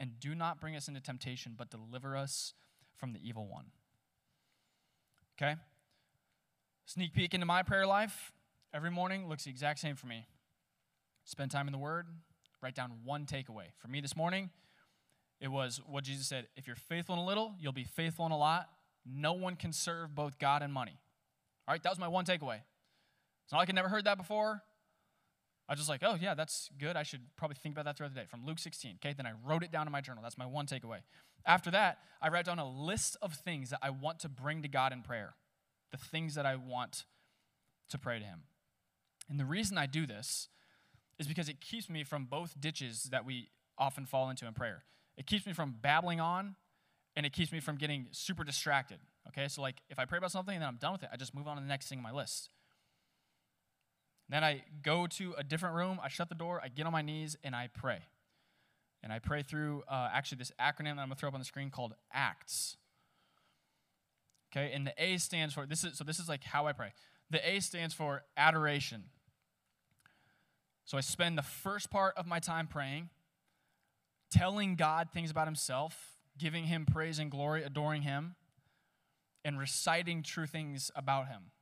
And 0.00 0.18
do 0.18 0.34
not 0.34 0.60
bring 0.60 0.74
us 0.74 0.88
into 0.88 1.00
temptation, 1.00 1.54
but 1.56 1.70
deliver 1.70 2.16
us 2.16 2.54
from 2.96 3.12
the 3.12 3.20
evil 3.22 3.46
one. 3.46 3.66
Okay? 5.40 5.56
Sneak 6.86 7.14
peek 7.14 7.34
into 7.34 7.46
my 7.46 7.62
prayer 7.62 7.86
life 7.86 8.32
every 8.72 8.90
morning 8.90 9.28
looks 9.28 9.44
the 9.44 9.50
exact 9.50 9.78
same 9.78 9.96
for 9.96 10.06
me. 10.06 10.26
Spend 11.24 11.50
time 11.50 11.68
in 11.68 11.72
the 11.72 11.78
Word, 11.78 12.06
write 12.62 12.74
down 12.74 12.92
one 13.04 13.26
takeaway. 13.26 13.66
For 13.78 13.88
me 13.88 14.00
this 14.00 14.16
morning, 14.16 14.50
it 15.40 15.48
was 15.48 15.80
what 15.86 16.04
Jesus 16.04 16.26
said 16.26 16.48
if 16.56 16.66
you're 16.66 16.76
faithful 16.76 17.14
in 17.14 17.20
a 17.20 17.24
little, 17.24 17.54
you'll 17.58 17.72
be 17.72 17.84
faithful 17.84 18.26
in 18.26 18.32
a 18.32 18.38
lot. 18.38 18.68
No 19.06 19.32
one 19.32 19.56
can 19.56 19.72
serve 19.72 20.14
both 20.14 20.38
God 20.38 20.62
and 20.62 20.72
money. 20.72 20.98
All 21.66 21.72
right, 21.72 21.82
that 21.82 21.90
was 21.90 21.98
my 21.98 22.08
one 22.08 22.24
takeaway. 22.24 22.60
It's 23.44 23.52
not 23.52 23.58
like 23.58 23.70
I 23.70 23.72
never 23.72 23.88
heard 23.88 24.04
that 24.04 24.18
before. 24.18 24.62
I 25.70 25.74
was 25.74 25.78
just 25.78 25.88
like, 25.88 26.02
oh, 26.02 26.16
yeah, 26.20 26.34
that's 26.34 26.68
good. 26.80 26.96
I 26.96 27.04
should 27.04 27.20
probably 27.36 27.54
think 27.54 27.76
about 27.76 27.84
that 27.84 27.96
throughout 27.96 28.12
the 28.12 28.18
day 28.20 28.26
from 28.28 28.44
Luke 28.44 28.58
16. 28.58 28.96
Okay, 28.96 29.14
then 29.16 29.24
I 29.24 29.30
wrote 29.46 29.62
it 29.62 29.70
down 29.70 29.86
in 29.86 29.92
my 29.92 30.00
journal. 30.00 30.20
That's 30.20 30.36
my 30.36 30.44
one 30.44 30.66
takeaway. 30.66 30.98
After 31.46 31.70
that, 31.70 31.98
I 32.20 32.28
write 32.28 32.44
down 32.44 32.58
a 32.58 32.68
list 32.68 33.16
of 33.22 33.34
things 33.34 33.70
that 33.70 33.78
I 33.80 33.90
want 33.90 34.18
to 34.20 34.28
bring 34.28 34.62
to 34.62 34.68
God 34.68 34.92
in 34.92 35.02
prayer, 35.02 35.34
the 35.92 35.96
things 35.96 36.34
that 36.34 36.44
I 36.44 36.56
want 36.56 37.04
to 37.90 37.98
pray 37.98 38.18
to 38.18 38.24
Him. 38.24 38.40
And 39.28 39.38
the 39.38 39.44
reason 39.44 39.78
I 39.78 39.86
do 39.86 40.06
this 40.06 40.48
is 41.20 41.28
because 41.28 41.48
it 41.48 41.60
keeps 41.60 41.88
me 41.88 42.02
from 42.02 42.24
both 42.24 42.60
ditches 42.60 43.04
that 43.04 43.24
we 43.24 43.50
often 43.78 44.06
fall 44.06 44.28
into 44.28 44.48
in 44.48 44.54
prayer. 44.54 44.82
It 45.16 45.26
keeps 45.26 45.46
me 45.46 45.52
from 45.52 45.76
babbling 45.80 46.20
on, 46.20 46.56
and 47.14 47.24
it 47.24 47.32
keeps 47.32 47.52
me 47.52 47.60
from 47.60 47.76
getting 47.76 48.08
super 48.10 48.42
distracted. 48.42 48.98
Okay, 49.28 49.46
so 49.46 49.62
like 49.62 49.76
if 49.88 50.00
I 50.00 50.04
pray 50.04 50.18
about 50.18 50.32
something 50.32 50.54
and 50.54 50.62
then 50.62 50.68
I'm 50.68 50.78
done 50.78 50.92
with 50.92 51.04
it, 51.04 51.10
I 51.12 51.16
just 51.16 51.32
move 51.32 51.46
on 51.46 51.56
to 51.56 51.62
the 51.62 51.68
next 51.68 51.88
thing 51.88 51.98
on 51.98 52.02
my 52.02 52.10
list. 52.10 52.48
Then 54.30 54.44
I 54.44 54.62
go 54.82 55.08
to 55.08 55.34
a 55.36 55.42
different 55.42 55.74
room, 55.74 55.98
I 56.02 56.08
shut 56.08 56.28
the 56.28 56.36
door, 56.36 56.60
I 56.62 56.68
get 56.68 56.86
on 56.86 56.92
my 56.92 57.02
knees, 57.02 57.36
and 57.42 57.54
I 57.54 57.68
pray. 57.68 57.98
And 59.02 59.12
I 59.12 59.18
pray 59.18 59.42
through 59.42 59.82
uh, 59.88 60.08
actually 60.12 60.38
this 60.38 60.52
acronym 60.60 60.96
that 60.96 61.02
I'm 61.02 61.08
gonna 61.08 61.16
throw 61.16 61.28
up 61.28 61.34
on 61.34 61.40
the 61.40 61.46
screen 61.46 61.70
called 61.70 61.94
ACTS. 62.12 62.76
Okay, 64.52 64.72
and 64.72 64.86
the 64.86 64.94
A 64.98 65.16
stands 65.18 65.54
for 65.54 65.66
this 65.66 65.84
is 65.84 65.98
so 65.98 66.04
this 66.04 66.20
is 66.20 66.28
like 66.28 66.44
how 66.44 66.66
I 66.66 66.72
pray. 66.72 66.92
The 67.30 67.46
A 67.48 67.60
stands 67.60 67.92
for 67.92 68.22
adoration. 68.36 69.04
So 70.84 70.96
I 70.96 71.00
spend 71.00 71.36
the 71.36 71.42
first 71.42 71.90
part 71.90 72.14
of 72.16 72.26
my 72.26 72.38
time 72.38 72.66
praying, 72.66 73.10
telling 74.30 74.76
God 74.76 75.08
things 75.12 75.30
about 75.30 75.46
himself, 75.46 76.20
giving 76.38 76.64
him 76.64 76.86
praise 76.86 77.18
and 77.18 77.30
glory, 77.30 77.64
adoring 77.64 78.02
him, 78.02 78.36
and 79.44 79.58
reciting 79.58 80.22
true 80.22 80.46
things 80.46 80.90
about 80.94 81.28
him. 81.28 81.52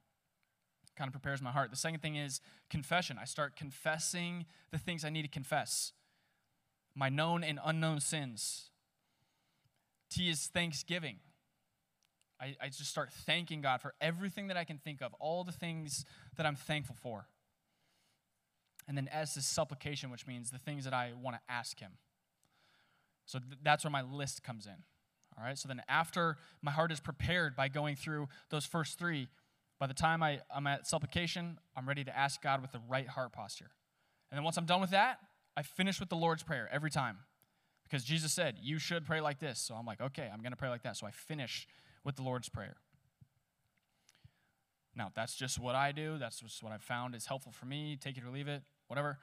Kind 0.99 1.09
of 1.09 1.13
prepares 1.13 1.41
my 1.41 1.53
heart. 1.53 1.71
The 1.71 1.77
second 1.77 2.03
thing 2.03 2.17
is 2.17 2.41
confession. 2.69 3.19
I 3.21 3.25
start 3.25 3.55
confessing 3.55 4.47
the 4.73 4.79
things 4.79 5.05
I 5.05 5.11
need 5.11 5.23
to 5.23 5.29
confess 5.29 5.93
my 6.97 7.09
known 7.09 7.45
and 7.45 7.61
unknown 7.65 8.01
sins. 8.01 8.71
T 10.11 10.29
is 10.29 10.49
thanksgiving. 10.49 11.19
I, 12.41 12.57
I 12.61 12.67
just 12.67 12.91
start 12.91 13.13
thanking 13.13 13.61
God 13.61 13.81
for 13.81 13.95
everything 14.01 14.49
that 14.49 14.57
I 14.57 14.65
can 14.65 14.79
think 14.79 15.01
of, 15.01 15.15
all 15.21 15.45
the 15.45 15.53
things 15.53 16.05
that 16.37 16.45
I'm 16.45 16.57
thankful 16.57 16.97
for. 17.01 17.29
And 18.89 18.97
then 18.97 19.09
S 19.13 19.37
is 19.37 19.47
supplication, 19.47 20.11
which 20.11 20.27
means 20.27 20.51
the 20.51 20.59
things 20.59 20.83
that 20.83 20.93
I 20.93 21.13
want 21.23 21.37
to 21.37 21.43
ask 21.49 21.79
Him. 21.79 21.93
So 23.27 23.39
th- 23.39 23.61
that's 23.63 23.85
where 23.85 23.93
my 23.93 24.03
list 24.03 24.43
comes 24.43 24.67
in. 24.67 24.83
All 25.39 25.45
right, 25.45 25.57
so 25.57 25.69
then 25.69 25.83
after 25.89 26.39
my 26.63 26.73
heart 26.73 26.91
is 26.91 26.99
prepared 26.99 27.55
by 27.55 27.69
going 27.69 27.95
through 27.95 28.29
those 28.51 28.67
first 28.67 28.99
three, 28.99 29.29
by 29.79 29.87
the 29.87 29.95
time 29.95 30.23
I, 30.23 30.41
I'm 30.55 30.67
at 30.67 30.87
supplication, 30.87 31.59
I'm 31.77 31.87
ready 31.87 32.05
to 32.05 32.17
ask 32.17 32.43
God 32.43 32.63
with 32.63 32.73
the 32.73 32.81
right 32.89 33.09
heart 33.09 33.33
posture. 33.33 33.71
And 34.31 34.37
then 34.37 34.45
once 34.45 34.57
I'm 34.57 34.67
done 34.67 34.81
with 34.81 34.91
that, 34.91 35.19
I 35.57 35.63
finish 35.63 36.01
with 36.01 36.09
the 36.09 36.17
Lord's 36.17 36.43
Prayer 36.43 36.69
every 36.73 36.91
time. 36.91 37.19
Because 37.85 38.05
Jesus 38.05 38.33
said, 38.33 38.57
you 38.61 38.79
should 38.79 39.07
pray 39.07 39.21
like 39.21 39.39
this. 39.39 39.59
So 39.59 39.75
I'm 39.75 39.87
like, 39.87 40.01
okay, 40.01 40.29
I'm 40.33 40.41
going 40.41 40.53
to 40.53 40.57
pray 40.57 40.69
like 40.69 40.83
that. 40.83 40.97
So 40.97 41.07
I 41.07 41.11
finish 41.11 41.67
with 42.05 42.17
the 42.17 42.23
Lord's 42.23 42.49
Prayer. 42.49 42.77
Now, 44.95 45.13
that's 45.15 45.37
just 45.37 45.59
what 45.59 45.75
I 45.75 45.93
do. 45.93 46.19
That's 46.19 46.41
just 46.41 46.63
what 46.63 46.73
I've 46.73 46.83
found 46.83 47.15
is 47.15 47.27
helpful 47.27 47.53
for 47.53 47.67
me. 47.67 47.97
Take 48.01 48.19
it 48.19 48.25
or 48.25 48.31
leave 48.31 48.49
it, 48.49 48.63
whatever. 48.89 49.19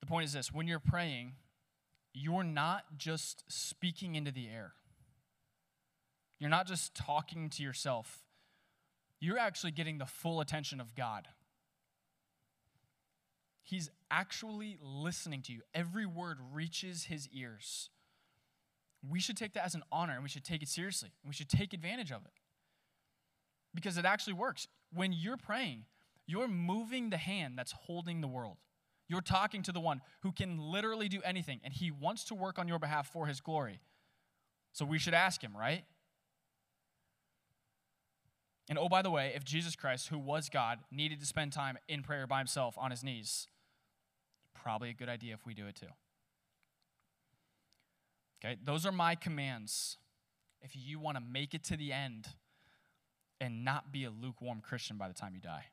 The 0.00 0.06
point 0.06 0.24
is 0.24 0.32
this 0.32 0.52
when 0.52 0.66
you're 0.66 0.78
praying, 0.78 1.32
you're 2.14 2.44
not 2.44 2.84
just 2.96 3.44
speaking 3.48 4.14
into 4.14 4.30
the 4.30 4.48
air, 4.48 4.74
you're 6.42 6.50
not 6.50 6.66
just 6.66 6.96
talking 6.96 7.48
to 7.50 7.62
yourself. 7.62 8.24
You're 9.20 9.38
actually 9.38 9.70
getting 9.70 9.98
the 9.98 10.06
full 10.06 10.40
attention 10.40 10.80
of 10.80 10.96
God. 10.96 11.28
He's 13.62 13.90
actually 14.10 14.76
listening 14.82 15.42
to 15.42 15.52
you. 15.52 15.60
Every 15.72 16.04
word 16.04 16.38
reaches 16.52 17.04
his 17.04 17.28
ears. 17.28 17.90
We 19.08 19.20
should 19.20 19.36
take 19.36 19.52
that 19.52 19.64
as 19.64 19.76
an 19.76 19.84
honor 19.92 20.14
and 20.14 20.22
we 20.24 20.28
should 20.28 20.42
take 20.42 20.64
it 20.64 20.68
seriously. 20.68 21.12
And 21.22 21.28
we 21.28 21.34
should 21.34 21.48
take 21.48 21.72
advantage 21.72 22.10
of 22.10 22.24
it 22.24 22.32
because 23.72 23.96
it 23.96 24.04
actually 24.04 24.32
works. 24.32 24.66
When 24.92 25.12
you're 25.12 25.36
praying, 25.36 25.84
you're 26.26 26.48
moving 26.48 27.10
the 27.10 27.18
hand 27.18 27.56
that's 27.56 27.70
holding 27.72 28.20
the 28.20 28.26
world. 28.26 28.56
You're 29.08 29.20
talking 29.20 29.62
to 29.62 29.70
the 29.72 29.78
one 29.78 30.00
who 30.22 30.32
can 30.32 30.58
literally 30.58 31.08
do 31.08 31.20
anything, 31.24 31.60
and 31.62 31.72
he 31.72 31.92
wants 31.92 32.24
to 32.24 32.34
work 32.34 32.58
on 32.58 32.66
your 32.66 32.80
behalf 32.80 33.12
for 33.12 33.26
his 33.26 33.40
glory. 33.40 33.80
So 34.72 34.84
we 34.84 34.98
should 34.98 35.14
ask 35.14 35.40
him, 35.40 35.56
right? 35.56 35.84
And 38.72 38.78
oh, 38.78 38.88
by 38.88 39.02
the 39.02 39.10
way, 39.10 39.34
if 39.36 39.44
Jesus 39.44 39.76
Christ, 39.76 40.08
who 40.08 40.18
was 40.18 40.48
God, 40.48 40.78
needed 40.90 41.20
to 41.20 41.26
spend 41.26 41.52
time 41.52 41.76
in 41.88 42.02
prayer 42.02 42.26
by 42.26 42.38
himself 42.38 42.74
on 42.78 42.90
his 42.90 43.04
knees, 43.04 43.46
probably 44.54 44.88
a 44.88 44.94
good 44.94 45.10
idea 45.10 45.34
if 45.34 45.44
we 45.44 45.52
do 45.52 45.66
it 45.66 45.76
too. 45.76 45.92
Okay, 48.42 48.56
those 48.64 48.86
are 48.86 48.90
my 48.90 49.14
commands. 49.14 49.98
If 50.62 50.70
you 50.74 50.98
want 50.98 51.18
to 51.18 51.22
make 51.22 51.52
it 51.52 51.62
to 51.64 51.76
the 51.76 51.92
end 51.92 52.28
and 53.42 53.62
not 53.62 53.92
be 53.92 54.04
a 54.04 54.10
lukewarm 54.10 54.62
Christian 54.62 54.96
by 54.96 55.06
the 55.06 55.12
time 55.12 55.34
you 55.34 55.42
die. 55.42 55.66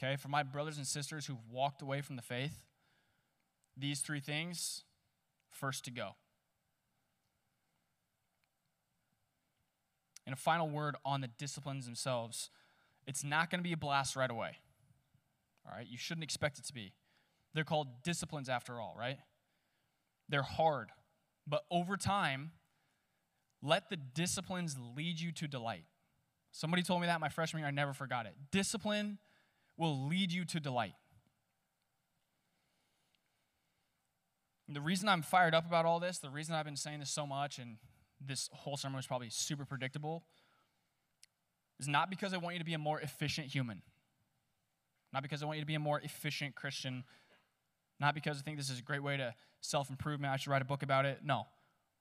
Okay, 0.00 0.14
for 0.14 0.28
my 0.28 0.44
brothers 0.44 0.76
and 0.76 0.86
sisters 0.86 1.26
who've 1.26 1.50
walked 1.50 1.82
away 1.82 2.00
from 2.00 2.14
the 2.14 2.22
faith, 2.22 2.62
these 3.76 4.02
three 4.02 4.20
things 4.20 4.84
first 5.50 5.84
to 5.86 5.90
go. 5.90 6.10
And 10.30 10.38
a 10.38 10.40
final 10.40 10.68
word 10.68 10.94
on 11.04 11.22
the 11.22 11.26
disciplines 11.26 11.86
themselves 11.86 12.50
it's 13.04 13.24
not 13.24 13.50
going 13.50 13.58
to 13.58 13.64
be 13.64 13.72
a 13.72 13.76
blast 13.76 14.14
right 14.14 14.30
away. 14.30 14.58
All 15.66 15.76
right, 15.76 15.88
you 15.88 15.98
shouldn't 15.98 16.22
expect 16.22 16.60
it 16.60 16.64
to 16.66 16.72
be. 16.72 16.92
They're 17.52 17.64
called 17.64 18.04
disciplines 18.04 18.48
after 18.48 18.78
all, 18.78 18.94
right? 18.96 19.18
They're 20.28 20.44
hard, 20.44 20.90
but 21.48 21.64
over 21.68 21.96
time, 21.96 22.52
let 23.60 23.90
the 23.90 23.96
disciplines 23.96 24.76
lead 24.96 25.18
you 25.18 25.32
to 25.32 25.48
delight. 25.48 25.86
Somebody 26.52 26.84
told 26.84 27.00
me 27.00 27.08
that 27.08 27.20
my 27.20 27.28
freshman 27.28 27.62
year, 27.62 27.68
I 27.68 27.72
never 27.72 27.92
forgot 27.92 28.26
it. 28.26 28.34
Discipline 28.52 29.18
will 29.76 30.06
lead 30.06 30.30
you 30.30 30.44
to 30.44 30.60
delight. 30.60 30.94
And 34.68 34.76
the 34.76 34.80
reason 34.80 35.08
I'm 35.08 35.22
fired 35.22 35.56
up 35.56 35.66
about 35.66 35.86
all 35.86 35.98
this, 35.98 36.18
the 36.18 36.30
reason 36.30 36.54
I've 36.54 36.66
been 36.66 36.76
saying 36.76 37.00
this 37.00 37.10
so 37.10 37.26
much, 37.26 37.58
and 37.58 37.78
this 38.20 38.48
whole 38.52 38.76
sermon 38.76 38.96
was 38.96 39.06
probably 39.06 39.30
super 39.30 39.64
predictable, 39.64 40.24
is 41.78 41.88
not 41.88 42.10
because 42.10 42.34
I 42.34 42.36
want 42.36 42.54
you 42.54 42.58
to 42.58 42.64
be 42.64 42.74
a 42.74 42.78
more 42.78 43.00
efficient 43.00 43.48
human, 43.48 43.82
not 45.12 45.22
because 45.22 45.42
I 45.42 45.46
want 45.46 45.58
you 45.58 45.62
to 45.62 45.66
be 45.66 45.74
a 45.74 45.80
more 45.80 46.00
efficient 46.00 46.54
Christian, 46.54 47.04
not 47.98 48.14
because 48.14 48.38
I 48.38 48.42
think 48.42 48.56
this 48.56 48.70
is 48.70 48.78
a 48.78 48.82
great 48.82 49.02
way 49.02 49.16
to 49.16 49.34
self 49.60 49.90
improvement. 49.90 50.32
I 50.32 50.36
should 50.36 50.50
write 50.50 50.62
a 50.62 50.66
book 50.66 50.82
about 50.82 51.06
it. 51.06 51.20
No, 51.24 51.46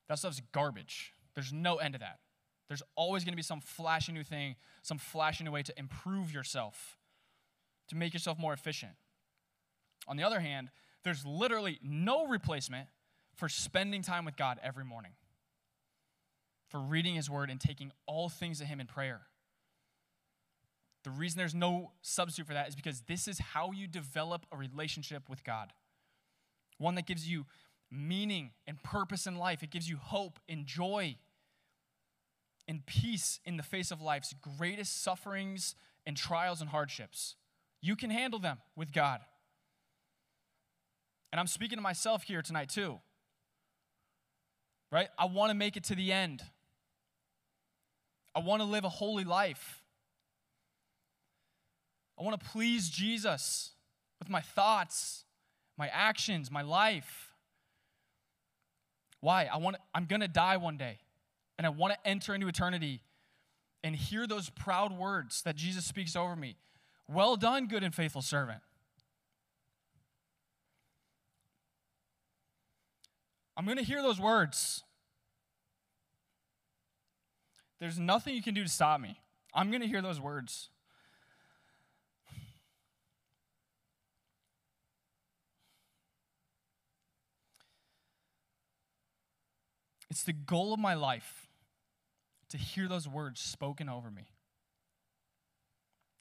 that 0.08 0.20
stuff's 0.20 0.42
garbage. 0.52 1.14
There's 1.36 1.54
no 1.54 1.78
end 1.78 1.94
to 1.94 2.00
that. 2.00 2.20
There's 2.68 2.84
always 2.96 3.24
going 3.24 3.34
to 3.34 3.38
be 3.38 3.42
some 3.44 3.62
flashy 3.62 4.12
new 4.12 4.24
thing, 4.24 4.56
some 4.84 4.98
flashy 4.98 5.44
new 5.44 5.52
way 5.52 5.64
to 5.64 5.78
improve 5.78 6.32
yourself, 6.32 6.98
to 7.88 7.96
make 7.96 8.14
yourself 8.14 8.38
more 8.38 8.54
efficient. 8.54 8.94
On 10.08 10.18
the 10.18 10.24
other 10.24 10.40
hand, 10.40 10.70
there's 11.04 11.26
literally 11.26 11.80
no 11.82 12.28
replacement 12.28 12.88
for 13.36 13.50
spending 13.50 14.02
time 14.02 14.26
with 14.26 14.36
God 14.36 14.60
every 14.62 14.84
morning, 14.86 15.12
for 16.70 16.80
reading 16.80 17.16
His 17.16 17.30
Word 17.30 17.50
and 17.50 17.60
taking 17.60 17.92
all 18.06 18.30
things 18.30 18.60
to 18.60 18.66
Him 18.66 18.80
in 18.80 18.88
prayer. 18.88 19.22
The 21.04 21.12
reason 21.12 21.38
there's 21.38 21.56
no 21.56 21.92
substitute 22.02 22.48
for 22.48 22.54
that 22.54 22.68
is 22.68 22.76
because 22.76 23.02
this 23.02 23.28
is 23.28 23.40
how 23.40 23.72
you 23.72 23.88
develop 23.88 24.46
a 24.52 24.58
relationship 24.58 25.30
with 25.30 25.44
God. 25.44 25.74
One 26.78 26.96
that 26.96 27.06
gives 27.06 27.28
you 27.28 27.46
meaning 27.92 28.52
and 28.68 28.82
purpose 28.84 29.26
in 29.26 29.38
life, 29.38 29.64
it 29.64 29.72
gives 29.72 29.90
you 29.90 29.98
hope 29.98 30.40
and 30.48 30.66
joy 30.66 31.18
and 32.68 32.86
peace 32.86 33.40
in 33.46 33.58
the 33.58 33.64
face 33.64 33.92
of 33.92 34.02
life's 34.02 34.34
greatest 34.58 35.02
sufferings 35.02 35.76
and 36.06 36.16
trials 36.16 36.62
and 36.62 36.70
hardships. 36.70 37.36
You 37.82 37.96
can 37.96 38.10
handle 38.10 38.40
them 38.40 38.60
with 38.76 38.92
God. 38.92 39.22
And 41.32 41.40
I'm 41.40 41.48
speaking 41.48 41.78
to 41.78 41.82
myself 41.82 42.24
here 42.24 42.42
tonight, 42.42 42.70
too. 42.70 43.00
Right? 44.92 45.08
I 45.18 45.26
want 45.26 45.52
to 45.52 45.56
make 45.56 45.78
it 45.78 45.84
to 45.86 45.96
the 45.96 46.12
end. 46.12 46.44
I 48.36 48.40
want 48.40 48.62
to 48.62 48.68
live 48.68 48.84
a 48.84 48.90
holy 48.90 49.24
life. 49.24 49.82
I 52.20 52.24
want 52.24 52.40
to 52.40 52.46
please 52.50 52.90
Jesus 52.90 53.72
with 54.20 54.30
my 54.30 54.42
thoughts, 54.42 55.24
my 55.78 55.88
actions, 55.88 56.52
my 56.52 56.62
life. 56.62 57.34
Why? 59.22 59.50
I 59.52 59.58
want 59.58 59.78
I'm 59.94 60.06
going 60.06 60.22
to 60.22 60.28
die 60.28 60.58
one 60.58 60.78
day 60.78 61.00
and 61.58 61.66
I 61.66 61.70
want 61.70 61.94
to 61.94 62.08
enter 62.08 62.34
into 62.34 62.48
eternity 62.48 63.02
and 63.84 63.96
hear 63.96 64.28
those 64.28 64.50
proud 64.50 64.98
words 64.98 65.42
that 65.44 65.56
Jesus 65.56 65.86
speaks 65.86 66.16
over 66.16 66.36
me. 66.36 66.58
Well 67.08 67.36
done, 67.36 67.68
good 67.68 67.84
and 67.84 67.96
faithful 67.96 68.22
servant. 68.22 68.62
I'm 73.58 73.66
going 73.66 73.78
to 73.78 73.84
hear 73.84 74.02
those 74.02 74.20
words. 74.20 74.84
There's 77.80 77.98
nothing 77.98 78.36
you 78.36 78.44
can 78.44 78.54
do 78.54 78.64
to 78.64 78.70
stop 78.70 79.00
me. 79.00 79.20
I'm 79.54 79.72
going 79.72 79.82
to 79.82 79.88
hear 79.88 80.02
those 80.02 80.20
words. 80.20 80.70
It's 90.10 90.24
the 90.24 90.34
goal 90.34 90.74
of 90.74 90.80
my 90.80 90.96
life 90.96 91.48
to 92.50 92.58
hear 92.58 92.88
those 92.88 93.08
words 93.08 93.40
spoken 93.40 93.88
over 93.88 94.10
me. 94.10 94.24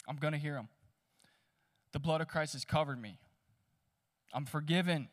I'm 0.07 0.17
going 0.17 0.33
to 0.33 0.39
hear 0.39 0.55
them. 0.55 0.69
The 1.93 1.99
blood 1.99 2.21
of 2.21 2.29
Christ 2.29 2.53
has 2.53 2.65
covered 2.65 3.01
me. 3.01 3.19
I'm 4.33 4.45
forgiven. 4.45 5.09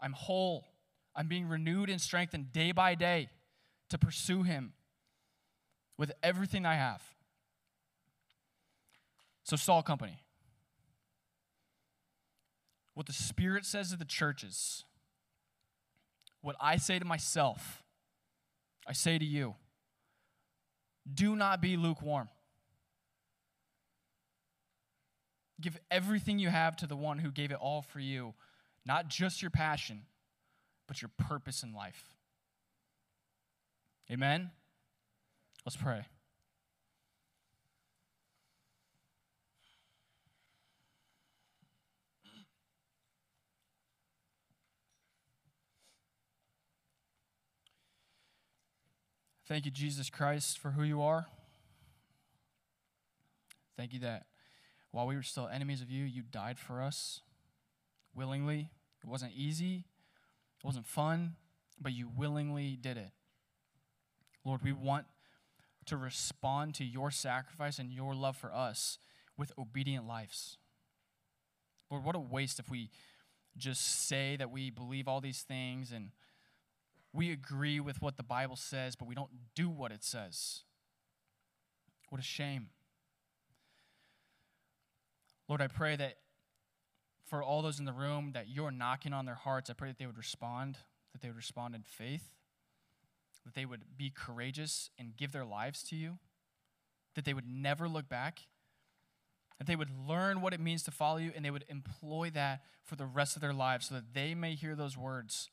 I'm 0.00 0.12
whole. 0.12 0.66
I'm 1.14 1.28
being 1.28 1.48
renewed 1.48 1.88
and 1.88 2.00
strengthened 2.00 2.52
day 2.52 2.72
by 2.72 2.94
day 2.96 3.30
to 3.90 3.98
pursue 3.98 4.42
Him 4.42 4.72
with 5.98 6.12
everything 6.22 6.66
I 6.66 6.74
have. 6.74 7.02
So, 9.44 9.56
Salt 9.56 9.86
Company, 9.86 10.22
what 12.94 13.06
the 13.06 13.12
Spirit 13.12 13.64
says 13.64 13.90
to 13.90 13.96
the 13.96 14.04
churches 14.04 14.84
what 16.42 16.56
I 16.60 16.76
say 16.76 16.98
to 16.98 17.04
myself, 17.04 17.82
I 18.86 18.92
say 18.92 19.18
to 19.18 19.24
you 19.24 19.54
do 21.12 21.36
not 21.36 21.60
be 21.60 21.76
lukewarm. 21.76 22.28
Give 25.60 25.78
everything 25.90 26.38
you 26.38 26.48
have 26.48 26.76
to 26.76 26.86
the 26.86 26.96
one 26.96 27.18
who 27.18 27.30
gave 27.30 27.50
it 27.50 27.58
all 27.60 27.82
for 27.82 28.00
you, 28.00 28.34
not 28.84 29.08
just 29.08 29.40
your 29.40 29.50
passion, 29.50 30.02
but 30.86 31.00
your 31.00 31.10
purpose 31.16 31.62
in 31.62 31.72
life. 31.72 32.15
Amen? 34.10 34.50
Let's 35.64 35.76
pray. 35.76 36.06
Thank 49.48 49.64
you, 49.64 49.70
Jesus 49.70 50.10
Christ, 50.10 50.58
for 50.58 50.72
who 50.72 50.82
you 50.82 51.02
are. 51.02 51.26
Thank 53.76 53.92
you 53.92 54.00
that 54.00 54.26
while 54.90 55.06
we 55.06 55.14
were 55.14 55.22
still 55.22 55.46
enemies 55.46 55.82
of 55.82 55.90
you, 55.90 56.04
you 56.04 56.22
died 56.22 56.58
for 56.58 56.82
us. 56.82 57.20
willingly. 58.14 58.70
It 59.04 59.08
wasn't 59.08 59.32
easy, 59.36 59.84
it 60.58 60.64
wasn't 60.64 60.86
fun, 60.86 61.36
but 61.80 61.92
you 61.92 62.08
willingly 62.08 62.76
did 62.80 62.96
it. 62.96 63.10
Lord, 64.46 64.62
we 64.62 64.72
want 64.72 65.06
to 65.86 65.96
respond 65.96 66.76
to 66.76 66.84
your 66.84 67.10
sacrifice 67.10 67.80
and 67.80 67.90
your 67.90 68.14
love 68.14 68.36
for 68.36 68.54
us 68.54 68.98
with 69.36 69.52
obedient 69.58 70.06
lives. 70.06 70.56
Lord, 71.90 72.04
what 72.04 72.14
a 72.14 72.20
waste 72.20 72.60
if 72.60 72.70
we 72.70 72.90
just 73.56 74.06
say 74.06 74.36
that 74.36 74.52
we 74.52 74.70
believe 74.70 75.08
all 75.08 75.20
these 75.20 75.42
things 75.42 75.90
and 75.90 76.10
we 77.12 77.32
agree 77.32 77.80
with 77.80 78.00
what 78.00 78.16
the 78.16 78.22
Bible 78.22 78.54
says, 78.54 78.94
but 78.94 79.08
we 79.08 79.16
don't 79.16 79.30
do 79.56 79.68
what 79.68 79.90
it 79.90 80.04
says. 80.04 80.62
What 82.10 82.20
a 82.20 82.24
shame. 82.24 82.68
Lord, 85.48 85.60
I 85.60 85.66
pray 85.66 85.96
that 85.96 86.18
for 87.24 87.42
all 87.42 87.62
those 87.62 87.80
in 87.80 87.84
the 87.84 87.92
room 87.92 88.30
that 88.34 88.48
you're 88.48 88.70
knocking 88.70 89.12
on 89.12 89.26
their 89.26 89.34
hearts, 89.34 89.70
I 89.70 89.72
pray 89.72 89.88
that 89.88 89.98
they 89.98 90.06
would 90.06 90.18
respond, 90.18 90.78
that 91.12 91.20
they 91.20 91.28
would 91.28 91.36
respond 91.36 91.74
in 91.74 91.82
faith, 91.82 92.35
that 93.46 93.54
they 93.54 93.64
would 93.64 93.82
be 93.96 94.10
courageous 94.10 94.90
and 94.98 95.16
give 95.16 95.32
their 95.32 95.44
lives 95.44 95.82
to 95.84 95.96
you, 95.96 96.18
that 97.14 97.24
they 97.24 97.32
would 97.32 97.48
never 97.48 97.88
look 97.88 98.08
back, 98.08 98.40
that 99.58 99.66
they 99.66 99.76
would 99.76 99.90
learn 100.06 100.40
what 100.40 100.52
it 100.52 100.60
means 100.60 100.82
to 100.82 100.90
follow 100.90 101.16
you, 101.18 101.32
and 101.34 101.44
they 101.44 101.50
would 101.52 101.64
employ 101.68 102.28
that 102.34 102.62
for 102.84 102.96
the 102.96 103.06
rest 103.06 103.36
of 103.36 103.40
their 103.40 103.54
lives 103.54 103.86
so 103.86 103.94
that 103.94 104.12
they 104.12 104.34
may 104.34 104.54
hear 104.54 104.74
those 104.74 104.98
words 104.98 105.48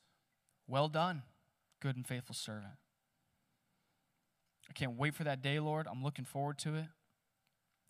Well 0.66 0.88
done, 0.88 1.22
good 1.80 1.94
and 1.94 2.06
faithful 2.06 2.34
servant. 2.34 2.72
I 4.68 4.72
can't 4.72 4.96
wait 4.96 5.14
for 5.14 5.24
that 5.24 5.42
day, 5.42 5.60
Lord. 5.60 5.86
I'm 5.88 6.02
looking 6.02 6.24
forward 6.24 6.58
to 6.60 6.74
it. 6.74 6.86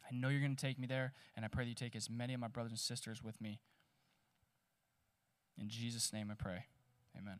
I 0.04 0.14
know 0.14 0.28
you're 0.28 0.40
going 0.40 0.56
to 0.56 0.66
take 0.66 0.78
me 0.78 0.86
there, 0.86 1.12
and 1.34 1.44
I 1.44 1.48
pray 1.48 1.64
that 1.64 1.68
you 1.68 1.74
take 1.74 1.96
as 1.96 2.10
many 2.10 2.34
of 2.34 2.40
my 2.40 2.48
brothers 2.48 2.72
and 2.72 2.78
sisters 2.78 3.22
with 3.22 3.40
me. 3.40 3.60
In 5.58 5.68
Jesus' 5.68 6.12
name 6.12 6.30
I 6.30 6.34
pray. 6.34 6.64
Amen. 7.16 7.38